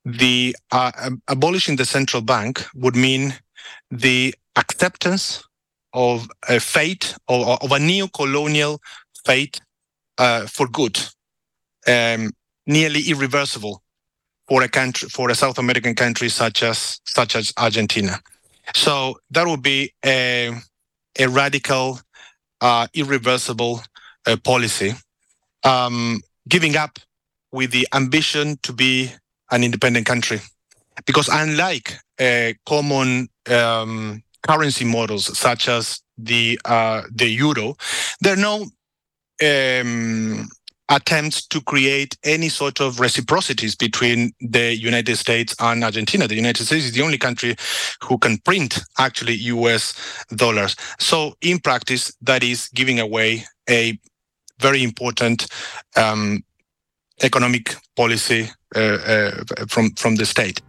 the 0.06 0.56
uh, 0.72 0.92
abolishing 1.28 1.78
the 1.78 1.86
central 1.86 2.22
bank 2.22 2.66
would 2.76 2.96
mean 2.96 3.34
the 3.90 4.34
acceptance 4.56 5.44
of 5.94 6.28
a 6.50 6.60
fate 6.60 7.16
of, 7.28 7.62
of 7.64 7.72
a 7.72 7.80
neo-colonial 7.80 8.80
fate 9.26 9.60
uh, 10.18 10.46
for 10.46 10.68
good, 10.68 11.00
um, 11.88 12.32
nearly 12.68 13.02
irreversible 13.10 13.82
for 14.48 14.62
a 14.62 14.68
country, 14.68 15.10
for 15.10 15.30
a 15.30 15.36
South 15.36 15.58
American 15.58 15.96
country 15.96 16.30
such 16.30 16.62
as 16.64 17.00
such 17.06 17.36
as 17.36 17.54
Argentina. 17.58 18.20
So 18.74 19.20
that 19.32 19.48
would 19.48 19.62
be 19.62 19.94
a, 20.06 20.54
a 21.20 21.28
radical, 21.28 22.00
uh, 22.62 22.88
irreversible 22.94 23.82
uh, 24.28 24.38
policy, 24.44 24.94
um, 25.66 26.22
giving 26.48 26.78
up 26.78 27.00
with 27.52 27.72
the 27.72 27.88
ambition 27.94 28.58
to 28.64 28.72
be 28.74 29.12
an 29.52 29.64
independent 29.64 30.06
country, 30.06 30.40
because 31.06 31.28
unlike 31.30 31.94
uh, 32.20 32.54
common 32.66 33.28
um, 33.52 34.24
currency 34.44 34.86
models 34.86 35.38
such 35.38 35.68
as 35.68 36.02
the 36.18 36.60
uh, 36.66 37.02
the 37.14 37.28
euro, 37.28 37.76
there 38.22 38.34
are 38.34 38.38
no 38.38 38.66
um, 39.44 40.48
attempts 40.90 41.46
to 41.48 41.62
create 41.62 42.18
any 42.24 42.50
sort 42.50 42.80
of 42.80 43.00
reciprocities 43.00 43.76
between 43.76 44.32
the 44.40 44.76
United 44.76 45.18
States 45.18 45.56
and 45.60 45.84
Argentina. 45.84 46.28
The 46.28 46.36
United 46.36 46.66
States 46.66 46.86
is 46.86 46.92
the 46.92 47.02
only 47.02 47.18
country 47.18 47.56
who 48.04 48.18
can 48.18 48.38
print 48.40 48.80
actually 49.00 49.34
US 49.36 49.94
dollars. 50.36 50.76
So 51.00 51.36
in 51.42 51.60
practice, 51.60 52.16
that 52.22 52.44
is 52.44 52.70
giving 52.70 53.00
away 53.00 53.46
a 53.70 54.00
very 54.62 54.84
important 54.84 55.48
um, 55.98 56.44
economic 57.24 57.76
policy 57.96 58.50
uh, 58.76 58.80
uh, 58.80 59.32
from, 59.68 59.92
from 59.96 60.16
the 60.16 60.26
state. 60.26 60.62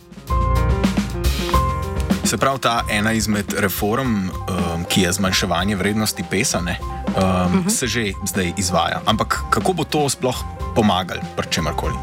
Se 2.27 2.37
pravi, 2.37 2.59
ta 2.59 2.83
ena 2.90 3.12
izmed 3.12 3.53
reform, 3.59 4.31
um, 4.31 4.85
ki 4.90 5.03
je 5.03 5.12
zmanjševanje 5.12 5.77
vrednosti 5.77 6.25
pesa, 6.31 6.61
ne, 6.61 6.79
um, 6.81 7.22
uh 7.22 7.51
mhm. 7.51 7.59
-huh. 7.59 7.70
se 7.70 7.87
že 7.87 8.12
zdaj 8.27 8.53
izvaja. 8.57 9.01
Ampak 9.07 9.38
kako 9.51 9.72
bo 9.72 9.85
to 9.85 10.09
sploh 10.09 10.37
pomagalo 10.75 11.20
pri 11.37 11.46
čemarkoli? 11.51 11.94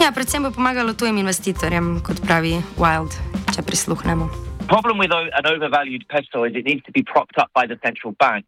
Ja, 0.00 0.12
predvsem 0.12 0.42
bo 0.42 0.50
pomagalo 0.50 0.92
tujim 0.92 1.18
investitorjem, 1.18 2.00
kot 2.02 2.20
pravi 2.26 2.62
Wild, 2.76 3.12
če 3.54 3.62
prisluhnemo. 3.62 4.30
Problem 4.68 4.98
with 4.98 5.12
an 5.14 5.46
overvalued 5.46 6.02
peso 6.08 6.44
is 6.44 6.52
it 6.54 6.64
needs 6.64 6.82
to 6.86 6.92
be 6.92 7.02
propped 7.12 7.36
up 7.42 7.50
by 7.54 7.66
the 7.66 7.78
central 7.86 8.12
bank. 8.18 8.44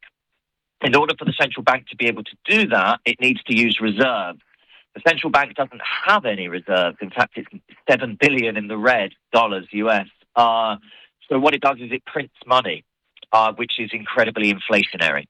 In 0.82 0.94
order 0.94 1.14
for 1.18 1.24
the 1.24 1.32
central 1.32 1.64
bank 1.64 1.88
to 1.88 1.96
be 1.96 2.06
able 2.06 2.24
to 2.24 2.36
do 2.44 2.68
that, 2.68 3.00
it 3.04 3.20
needs 3.20 3.42
to 3.44 3.56
use 3.56 3.78
reserves. 3.80 4.40
The 4.94 5.02
central 5.06 5.30
bank 5.30 5.54
doesn't 5.54 5.82
have 6.06 6.24
any 6.24 6.48
reserves. 6.48 6.96
In 7.00 7.10
fact, 7.10 7.36
it's 7.36 7.48
seven 7.88 8.16
billion 8.20 8.56
in 8.56 8.68
the 8.68 8.78
red 8.78 9.12
dollars 9.32 9.66
US. 9.72 10.06
Uh, 10.36 10.76
So 11.30 11.38
what 11.38 11.54
it 11.54 11.60
does 11.60 11.76
is 11.78 11.92
it 11.92 12.04
prints 12.06 12.34
money, 12.46 12.84
uh, 13.32 13.52
which 13.54 13.74
is 13.78 13.90
incredibly 13.92 14.52
inflationary. 14.52 15.26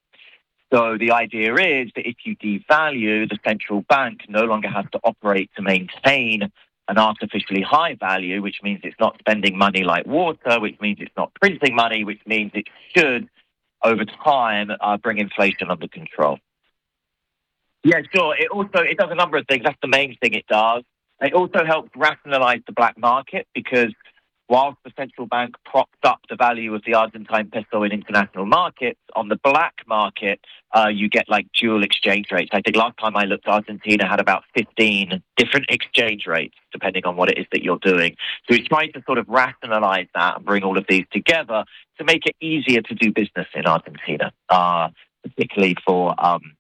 So 0.73 0.99
the 0.99 1.13
idea 1.13 1.55
is 1.55 1.91
that 1.97 2.07
if 2.07 2.17
you 2.25 2.37
devalue, 2.37 3.29
the 3.29 3.39
central 3.45 3.83
bank 3.89 4.21
no 4.29 4.45
longer 4.45 4.69
has 4.69 4.85
to 4.93 5.01
operate 5.03 5.51
to 5.57 5.63
maintain 5.63 6.53
an 6.89 6.99
artificially 6.99 7.63
high 7.63 7.95
value, 7.95 8.41
which 8.43 8.59
means 8.63 8.81
it's 8.85 9.01
not 9.01 9.19
spending 9.19 9.57
money 9.59 9.83
like 9.83 10.07
water, 10.07 10.61
which 10.61 10.79
means 10.81 10.99
it's 11.01 11.17
not 11.17 11.33
printing 11.41 11.75
money, 11.75 12.05
which 12.05 12.21
means 12.27 12.51
it 12.55 12.67
should, 12.95 13.29
over 13.83 14.05
time, 14.05 14.71
uh, 14.81 14.97
bring 14.97 15.19
inflation 15.19 15.71
under 15.71 15.89
control. 15.89 16.39
Yeah, 17.85 18.01
sure. 18.15 18.37
It 18.37 18.51
also 18.51 18.81
it 18.81 18.99
does 18.99 19.11
a 19.11 19.15
number 19.15 19.37
of 19.37 19.47
things. 19.47 19.63
That's 19.65 19.79
the 19.81 19.89
main 19.89 20.17
thing 20.21 20.35
it 20.35 20.47
does. 20.49 20.83
It 21.21 21.33
also 21.33 21.65
helps 21.65 21.91
rationalize 21.97 22.61
the 22.67 22.73
black 22.73 22.99
market 22.99 23.47
because 23.55 23.93
whilst 24.49 24.79
the 24.85 24.93
central 24.97 25.27
bank 25.27 25.55
propped 25.65 26.05
up 26.05 26.21
the 26.29 26.37
value 26.37 26.75
of 26.75 26.83
the 26.87 26.95
Argentine 26.95 27.51
peso 27.51 27.83
in 27.83 27.93
international 27.93 28.47
markets, 28.47 29.01
on 29.15 29.29
the 29.29 29.39
black 29.43 29.75
market, 29.87 30.41
uh, 30.75 30.89
you 30.89 31.09
get 31.09 31.29
like 31.29 31.47
dual 31.59 31.83
exchange 31.83 32.27
rates. 32.31 32.51
I 32.53 32.61
think 32.63 32.77
last 32.77 32.99
time 32.99 33.17
I 33.17 33.25
looked, 33.25 33.47
Argentina 33.47 34.09
had 34.09 34.21
about 34.21 34.45
15 34.57 35.23
different 35.37 35.67
exchange 35.69 36.27
rates, 36.27 36.55
depending 36.73 37.05
on 37.05 37.17
what 37.17 37.31
it 37.31 37.39
is 37.39 37.47
that 37.53 37.63
you're 37.63 37.79
doing. 37.79 38.17
So 38.49 38.57
he's 38.57 38.67
trying 38.69 38.93
to 38.93 39.03
sort 39.07 39.19
of 39.19 39.29
rationalize 39.29 40.09
that 40.15 40.37
and 40.37 40.45
bring 40.45 40.63
all 40.63 40.79
of 40.79 40.87
these 40.89 41.05
together 41.13 41.65
to 41.99 42.05
make 42.05 42.27
it 42.27 42.37
easier 42.41 42.81
to 42.83 42.95
do 42.95 43.13
business 43.13 43.47
in 43.55 43.67
Argentina, 43.67 44.33
uh, 44.49 44.89
particularly 45.23 45.77
for 45.85 46.15
um, 46.19 46.55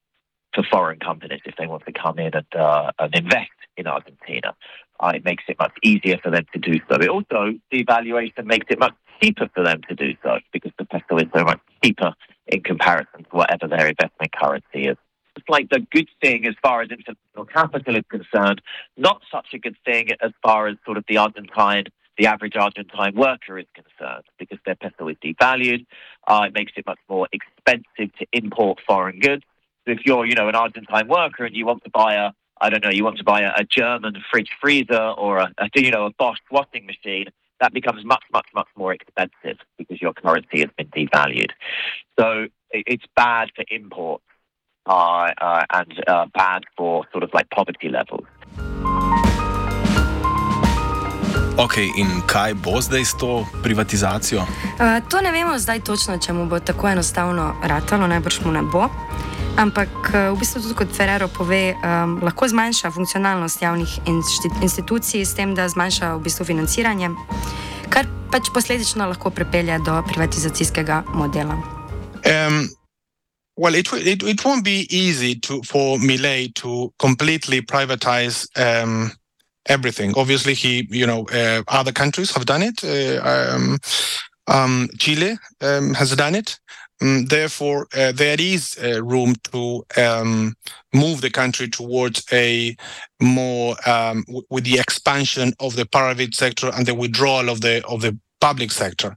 for 0.54 0.64
foreign 0.70 0.98
companies 0.98 1.40
if 1.44 1.54
they 1.56 1.66
want 1.66 1.84
to 1.84 1.92
come 1.92 2.18
in 2.18 2.32
and, 2.34 2.56
uh, 2.56 2.90
and 2.98 3.14
invest 3.14 3.50
in 3.78 3.86
Argentina. 3.86 4.54
Uh, 5.00 5.12
it 5.14 5.24
makes 5.24 5.44
it 5.48 5.56
much 5.58 5.72
easier 5.82 6.18
for 6.22 6.30
them 6.30 6.44
to 6.52 6.58
do 6.58 6.78
so. 6.88 6.96
It 6.96 7.08
also, 7.08 7.54
devaluation 7.72 8.44
makes 8.44 8.66
it 8.68 8.78
much 8.78 8.94
cheaper 9.22 9.48
for 9.54 9.64
them 9.64 9.80
to 9.88 9.94
do 9.94 10.14
so 10.22 10.38
because 10.52 10.72
the 10.78 10.84
peso 10.84 11.16
is 11.16 11.28
so 11.34 11.44
much 11.44 11.60
cheaper 11.82 12.12
in 12.46 12.62
comparison 12.62 13.24
to 13.24 13.30
whatever 13.30 13.68
their 13.68 13.88
investment 13.88 14.32
currency 14.32 14.88
is. 14.88 14.96
It's 15.36 15.48
like 15.48 15.68
the 15.70 15.86
good 15.92 16.08
thing 16.20 16.46
as 16.46 16.54
far 16.62 16.82
as 16.82 16.90
international 16.90 17.44
capital 17.46 17.94
is 17.94 18.04
concerned, 18.10 18.60
not 18.96 19.22
such 19.30 19.46
a 19.54 19.58
good 19.58 19.76
thing 19.84 20.10
as 20.20 20.32
far 20.42 20.66
as 20.66 20.76
sort 20.84 20.96
of 20.96 21.04
the 21.08 21.18
Argentine, 21.18 21.84
the 22.16 22.26
average 22.26 22.56
Argentine 22.56 23.14
worker 23.14 23.58
is 23.58 23.66
concerned 23.72 24.24
because 24.38 24.58
their 24.66 24.74
peso 24.74 25.06
is 25.06 25.16
devalued. 25.24 25.86
Uh, 26.26 26.46
it 26.48 26.54
makes 26.54 26.72
it 26.76 26.84
much 26.86 26.98
more 27.08 27.28
expensive 27.32 28.12
to 28.18 28.26
import 28.32 28.80
foreign 28.84 29.20
goods. 29.20 29.44
So 29.86 29.92
if 29.92 30.00
you're, 30.04 30.26
you 30.26 30.34
know, 30.34 30.48
an 30.48 30.56
Argentine 30.56 31.06
worker 31.06 31.44
and 31.44 31.54
you 31.54 31.64
want 31.64 31.84
to 31.84 31.90
buy 31.90 32.14
a 32.14 32.32
I 32.60 32.70
don't 32.70 32.82
know, 32.82 32.90
you 32.90 33.04
want 33.04 33.18
to 33.18 33.24
buy 33.24 33.42
a, 33.42 33.52
a 33.56 33.64
German 33.64 34.14
fridge 34.30 34.50
freezer 34.60 35.14
or 35.16 35.38
a, 35.38 35.52
a, 35.58 35.68
you 35.76 35.90
know, 35.90 36.06
a 36.06 36.10
Bosch 36.10 36.38
washing 36.50 36.86
machine, 36.86 37.26
that 37.60 37.72
becomes 37.72 38.04
much, 38.04 38.24
much, 38.32 38.46
much 38.54 38.68
more 38.76 38.92
expensive 38.92 39.58
because 39.76 40.00
your 40.00 40.12
currency 40.12 40.60
has 40.60 40.70
been 40.76 40.88
devalued. 40.88 41.50
So 42.18 42.46
it, 42.70 42.84
it's 42.86 43.04
bad 43.16 43.50
for 43.54 43.64
imports 43.70 44.24
uh, 44.86 45.30
uh, 45.40 45.64
and 45.72 46.04
uh, 46.08 46.26
bad 46.34 46.62
for 46.76 47.04
sort 47.12 47.22
of 47.22 47.30
like 47.32 47.48
poverty 47.50 47.88
levels. 47.88 48.26
Ok, 51.58 51.78
in 51.98 52.06
kaj 52.26 52.54
bo 52.54 52.78
zdaj 52.80 53.02
s 53.02 53.18
to 53.18 53.42
privatizacijo? 53.62 54.40
Uh, 54.40 55.02
to 55.10 55.20
ne 55.20 55.32
vemo 55.32 55.58
zdaj 55.58 55.80
točno, 55.80 56.18
če 56.18 56.32
mu 56.32 56.46
bo 56.46 56.60
tako 56.60 56.88
enostavno 56.88 57.54
ratalo, 57.62 58.06
najbrž 58.06 58.44
mu 58.46 58.52
ne 58.52 58.62
bo. 58.62 58.86
Ampak 59.58 59.90
eh, 60.14 60.30
v 60.30 60.38
bistvu 60.38 60.62
tudi 60.62 60.74
kot 60.78 60.92
Ferrero 60.94 61.26
pove, 61.28 61.74
um, 61.82 62.18
lahko 62.22 62.46
zmanjša 62.46 62.92
funkcionalnost 62.94 63.62
javnih 63.62 63.98
institucij 64.62 65.24
s 65.26 65.34
tem, 65.34 65.54
da 65.54 65.66
zmanjša 65.68 66.14
v 66.14 66.22
bistvu 66.22 66.46
financiranje, 66.46 67.10
kar 67.90 68.06
pač 68.30 68.52
posledično 68.54 69.08
lahko 69.10 69.34
pripelje 69.34 69.80
do 69.82 70.02
privatizacijskega 70.06 71.02
modela. 71.14 71.58
Um. 72.22 72.68
Well, 73.58 73.74
it, 73.74 73.92
it 73.92 74.22
it 74.22 74.44
won't 74.44 74.62
be 74.62 74.86
easy 74.88 75.34
to 75.40 75.62
for 75.66 75.98
Millet 75.98 76.54
to 76.62 76.92
completely 76.96 77.60
privatize 77.60 78.46
um, 78.54 79.10
everything. 79.66 80.14
Obviously, 80.16 80.54
he 80.54 80.86
you 80.90 81.06
know 81.06 81.26
uh, 81.34 81.62
other 81.66 81.90
countries 81.90 82.30
have 82.30 82.46
done 82.46 82.62
it. 82.62 82.84
Uh, 82.84 83.18
um, 83.26 83.78
um, 84.46 84.88
Chile 84.98 85.38
um, 85.60 85.94
has 85.94 86.14
done 86.14 86.36
it. 86.36 86.60
Um, 87.00 87.26
therefore, 87.26 87.86
uh, 87.96 88.12
there 88.12 88.36
is 88.38 88.76
uh, 88.82 89.02
room 89.02 89.34
to 89.52 89.84
um, 89.96 90.54
move 90.92 91.20
the 91.20 91.30
country 91.30 91.68
towards 91.68 92.24
a 92.32 92.76
more 93.20 93.76
um, 93.88 94.24
with 94.50 94.64
the 94.64 94.78
expansion 94.78 95.52
of 95.60 95.76
the 95.76 95.86
private 95.86 96.34
sector 96.34 96.70
and 96.74 96.86
the 96.86 96.94
withdrawal 96.94 97.48
of 97.48 97.60
the 97.60 97.84
of 97.86 98.00
the 98.02 98.18
public 98.40 98.70
sector. 98.70 99.16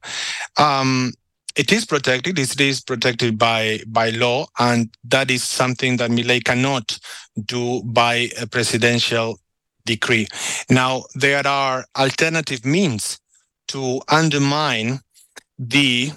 Um, 0.58 1.14
it 1.56 1.72
is 1.72 1.86
protected. 1.86 2.40
It 2.40 2.60
is 2.60 2.82
protected 2.82 3.38
by 3.38 3.82
by 3.88 4.12
law, 4.12 4.46
and 4.60 4.90
that 5.04 5.30
is 5.30 5.44
something 5.44 5.98
that 5.98 6.12
Millet 6.12 6.46
cannot 6.46 6.98
do 7.46 7.84
by 7.84 8.30
a 8.40 8.48
presidential 8.48 9.40
decree. 9.86 10.28
Now, 10.70 11.04
there 11.16 11.46
are 11.46 11.86
alternative 11.98 12.66
means 12.66 13.20
to 13.70 14.02
undermine 14.08 15.00
the 15.58 16.12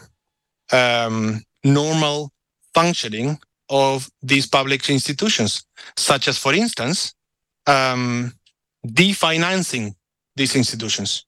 um, 0.72 1.40
normal 1.64 2.33
functioning 2.74 3.38
of 3.70 4.11
these 4.22 4.46
public 4.46 4.88
institutions, 4.90 5.64
such 5.96 6.29
as, 6.29 6.38
for 6.38 6.53
instance, 6.53 7.14
um, 7.66 8.33
definancing 8.87 9.94
these 10.37 10.55
institutions. 10.55 11.24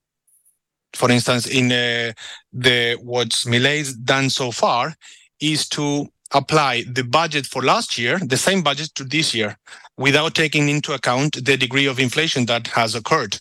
For 0.95 1.11
instance, 1.11 1.47
in 1.47 1.73
uh, 1.73 2.13
the 2.53 2.97
what 3.03 3.45
Millet's 3.47 3.93
done 3.93 4.31
so 4.31 4.51
far 4.51 4.95
is 5.41 5.69
to 5.71 6.09
apply 6.33 6.85
the 6.91 7.05
budget 7.05 7.47
for 7.47 7.63
last 7.63 7.99
year, 7.99 8.19
the 8.19 8.37
same 8.37 8.63
budget 8.63 8.95
to 8.95 9.05
this 9.05 9.35
year, 9.35 9.57
without 9.97 10.35
taking 10.35 10.69
into 10.69 10.93
account 10.93 11.45
the 11.45 11.57
degree 11.57 11.87
of 11.87 11.99
inflation 11.99 12.47
that 12.47 12.67
has 12.69 12.95
occurred. 12.95 13.39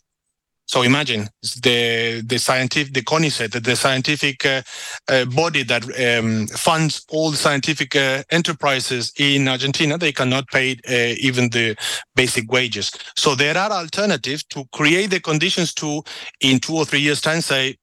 So 0.68 0.82
imagine 0.82 1.30
the 1.62 2.24
the 2.26 2.40
scientific 2.40 2.94
the 2.94 3.04
CONICET, 3.04 3.64
the 3.64 3.76
scientific 3.76 4.46
uh, 4.46 4.62
uh, 5.08 5.26
body 5.26 5.64
that 5.64 5.84
um, 5.84 6.48
funds 6.48 7.06
all 7.10 7.34
scientific 7.34 7.96
uh, 7.96 8.24
enterprises 8.32 9.14
in 9.18 9.48
Argentina. 9.48 9.98
They 9.98 10.12
cannot 10.12 10.48
pay 10.48 10.72
uh, 10.90 11.16
even 11.20 11.50
the 11.50 11.76
basic 12.16 12.52
wages. 12.52 12.92
So 13.16 13.36
there 13.36 13.58
are 13.58 13.72
alternatives 13.72 14.44
to 14.46 14.66
create 14.72 15.12
the 15.12 15.20
conditions 15.20 15.74
to, 15.76 16.02
in 16.42 16.60
two 16.60 16.76
or 16.76 16.86
three 16.86 17.02
years' 17.02 17.22
time, 17.22 17.42
say 17.42 17.78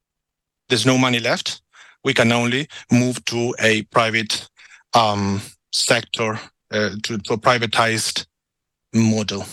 there's 0.69 0.87
no 0.87 0.99
money 0.99 1.21
left. 1.21 1.63
We 2.05 2.15
can 2.15 2.33
only 2.33 2.67
move 2.91 3.25
to 3.27 3.55
a 3.61 3.83
private 3.85 4.49
um, 4.95 5.41
sector, 5.73 6.41
uh, 6.73 6.91
to, 7.05 7.19
to 7.19 7.35
a 7.35 7.39
privatized 7.39 8.27
model. 8.93 9.45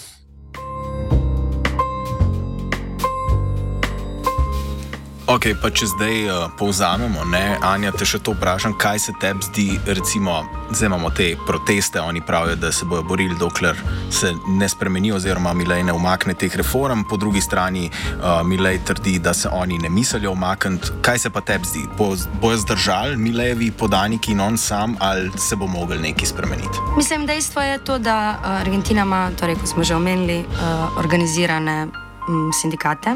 Ok, 5.30 5.44
pa 5.62 5.70
če 5.70 5.86
zdaj 5.92 6.16
uh, 6.26 6.36
povzamemo, 6.58 7.22
ne, 7.30 7.60
Anja, 7.62 7.92
te 7.94 8.02
še 8.02 8.18
to 8.26 8.34
vprašam, 8.34 8.74
kaj 8.82 8.98
se 9.04 9.14
tebi 9.22 9.46
zdi, 9.46 9.66
recimo, 9.86 10.40
zdaj 10.72 10.90
imamo 10.90 11.12
te 11.14 11.28
proteste, 11.46 12.02
oni 12.02 12.24
pravijo, 12.26 12.56
da 12.58 12.72
se 12.74 12.88
bodo 12.90 13.04
borili, 13.12 13.38
dokler 13.38 13.78
se 14.10 14.32
ne 14.58 14.66
spremeni, 14.66 15.12
oziroma 15.14 15.54
Milej 15.54 15.86
ne 15.86 15.94
umakne 15.94 16.34
teh 16.34 16.58
reform, 16.58 17.06
po 17.06 17.22
drugi 17.22 17.46
strani 17.46 17.86
uh, 17.92 18.42
Milej 18.42 18.82
trdi, 18.90 19.20
da 19.22 19.36
se 19.38 19.54
oni 19.54 19.78
ne 19.78 19.94
mislijo 19.94 20.34
umakniti. 20.34 20.98
Kaj 21.06 21.22
se 21.28 21.30
pa 21.30 21.46
tebi 21.46 21.70
zdi? 21.70 21.86
Bo, 21.94 22.10
bojo 22.42 22.58
zdržali 22.66 23.22
Milejevi 23.22 23.70
podaniki 23.70 24.34
in 24.34 24.42
on 24.42 24.58
sam, 24.58 24.98
ali 24.98 25.30
se 25.38 25.54
bo 25.56 25.70
mogel 25.70 26.02
nekaj 26.02 26.34
spremeniti? 26.34 26.90
Mislim, 26.98 27.30
dejstvo 27.30 27.62
je 27.62 27.78
to, 27.86 28.02
da 28.02 28.40
Argentina 28.58 29.06
ima, 29.06 29.28
torej, 29.38 29.62
kot 29.62 29.78
smo 29.78 29.86
že 29.86 29.94
omenili, 29.94 30.42
uh, 30.42 30.98
organizirane 30.98 32.09
sindikate, 32.54 33.16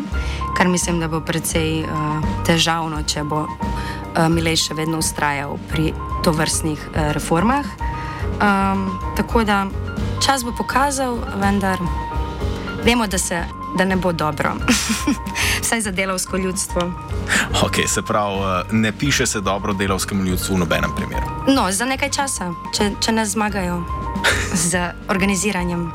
kar 0.57 0.67
mislim, 0.67 0.99
da 0.99 1.07
bo 1.07 1.21
precej 1.21 1.83
uh, 1.83 1.89
težavno, 2.45 3.03
če 3.07 3.23
bo 3.23 3.45
uh, 3.45 4.27
Milej 4.29 4.67
še 4.67 4.77
vedno 4.77 4.99
ustrajal 5.01 5.57
pri 5.71 5.93
tovrstnih 6.23 6.79
uh, 6.79 7.11
reformah. 7.17 7.65
Um, 8.43 8.87
tako 9.17 9.43
da 9.43 9.65
čas 10.23 10.43
bo 10.43 10.53
pokazal, 10.57 11.19
vendar 11.41 11.79
vemo, 12.83 13.07
da, 13.07 13.17
se, 13.17 13.43
da 13.77 13.85
ne 13.85 13.95
bo 13.95 14.11
dobro. 14.11 14.55
Vsaj 15.63 15.81
za 15.81 15.91
delovsko 15.91 16.37
ljudstvo. 16.37 16.81
Ok, 17.63 17.85
se 17.87 18.01
pravi, 18.01 18.65
ne 18.71 18.91
piše 18.91 19.25
se 19.25 19.41
dobro 19.41 19.73
delovskemu 19.73 20.23
ljudstvu 20.23 20.55
v 20.55 20.59
nobenem 20.65 20.91
primeru. 20.95 21.27
No, 21.47 21.71
za 21.71 21.85
nekaj 21.85 22.09
časa, 22.09 22.51
če, 22.75 22.91
če 22.99 23.15
ne 23.15 23.25
zmagajo 23.25 23.79
z 24.69 24.91
organiziranjem 25.09 25.91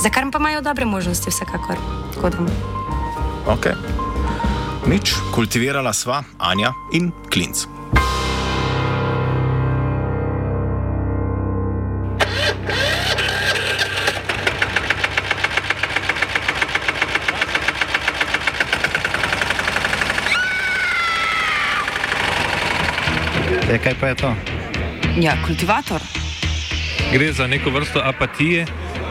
za 0.00 0.08
kar 0.08 0.24
pa 0.32 0.38
imajo 0.38 0.60
dobre 0.60 0.84
možnosti, 0.84 1.30
vsekakor. 1.30 1.76
Ok. 3.48 3.66
Nič, 4.84 5.14
kultivirala 5.32 5.92
sva 5.96 6.20
Anja 6.36 6.74
in 6.92 7.08
Klinc. 7.32 7.64
Ja, 23.70 23.78
kaj 23.78 23.94
pa 23.96 24.12
je 24.12 24.14
to? 24.18 24.34
Ja, 25.22 25.38
kultivator. 25.46 26.02
Gre 27.12 27.32
za 27.32 27.46
neko 27.46 27.70
vrsto 27.70 28.02
apatije. 28.04 28.66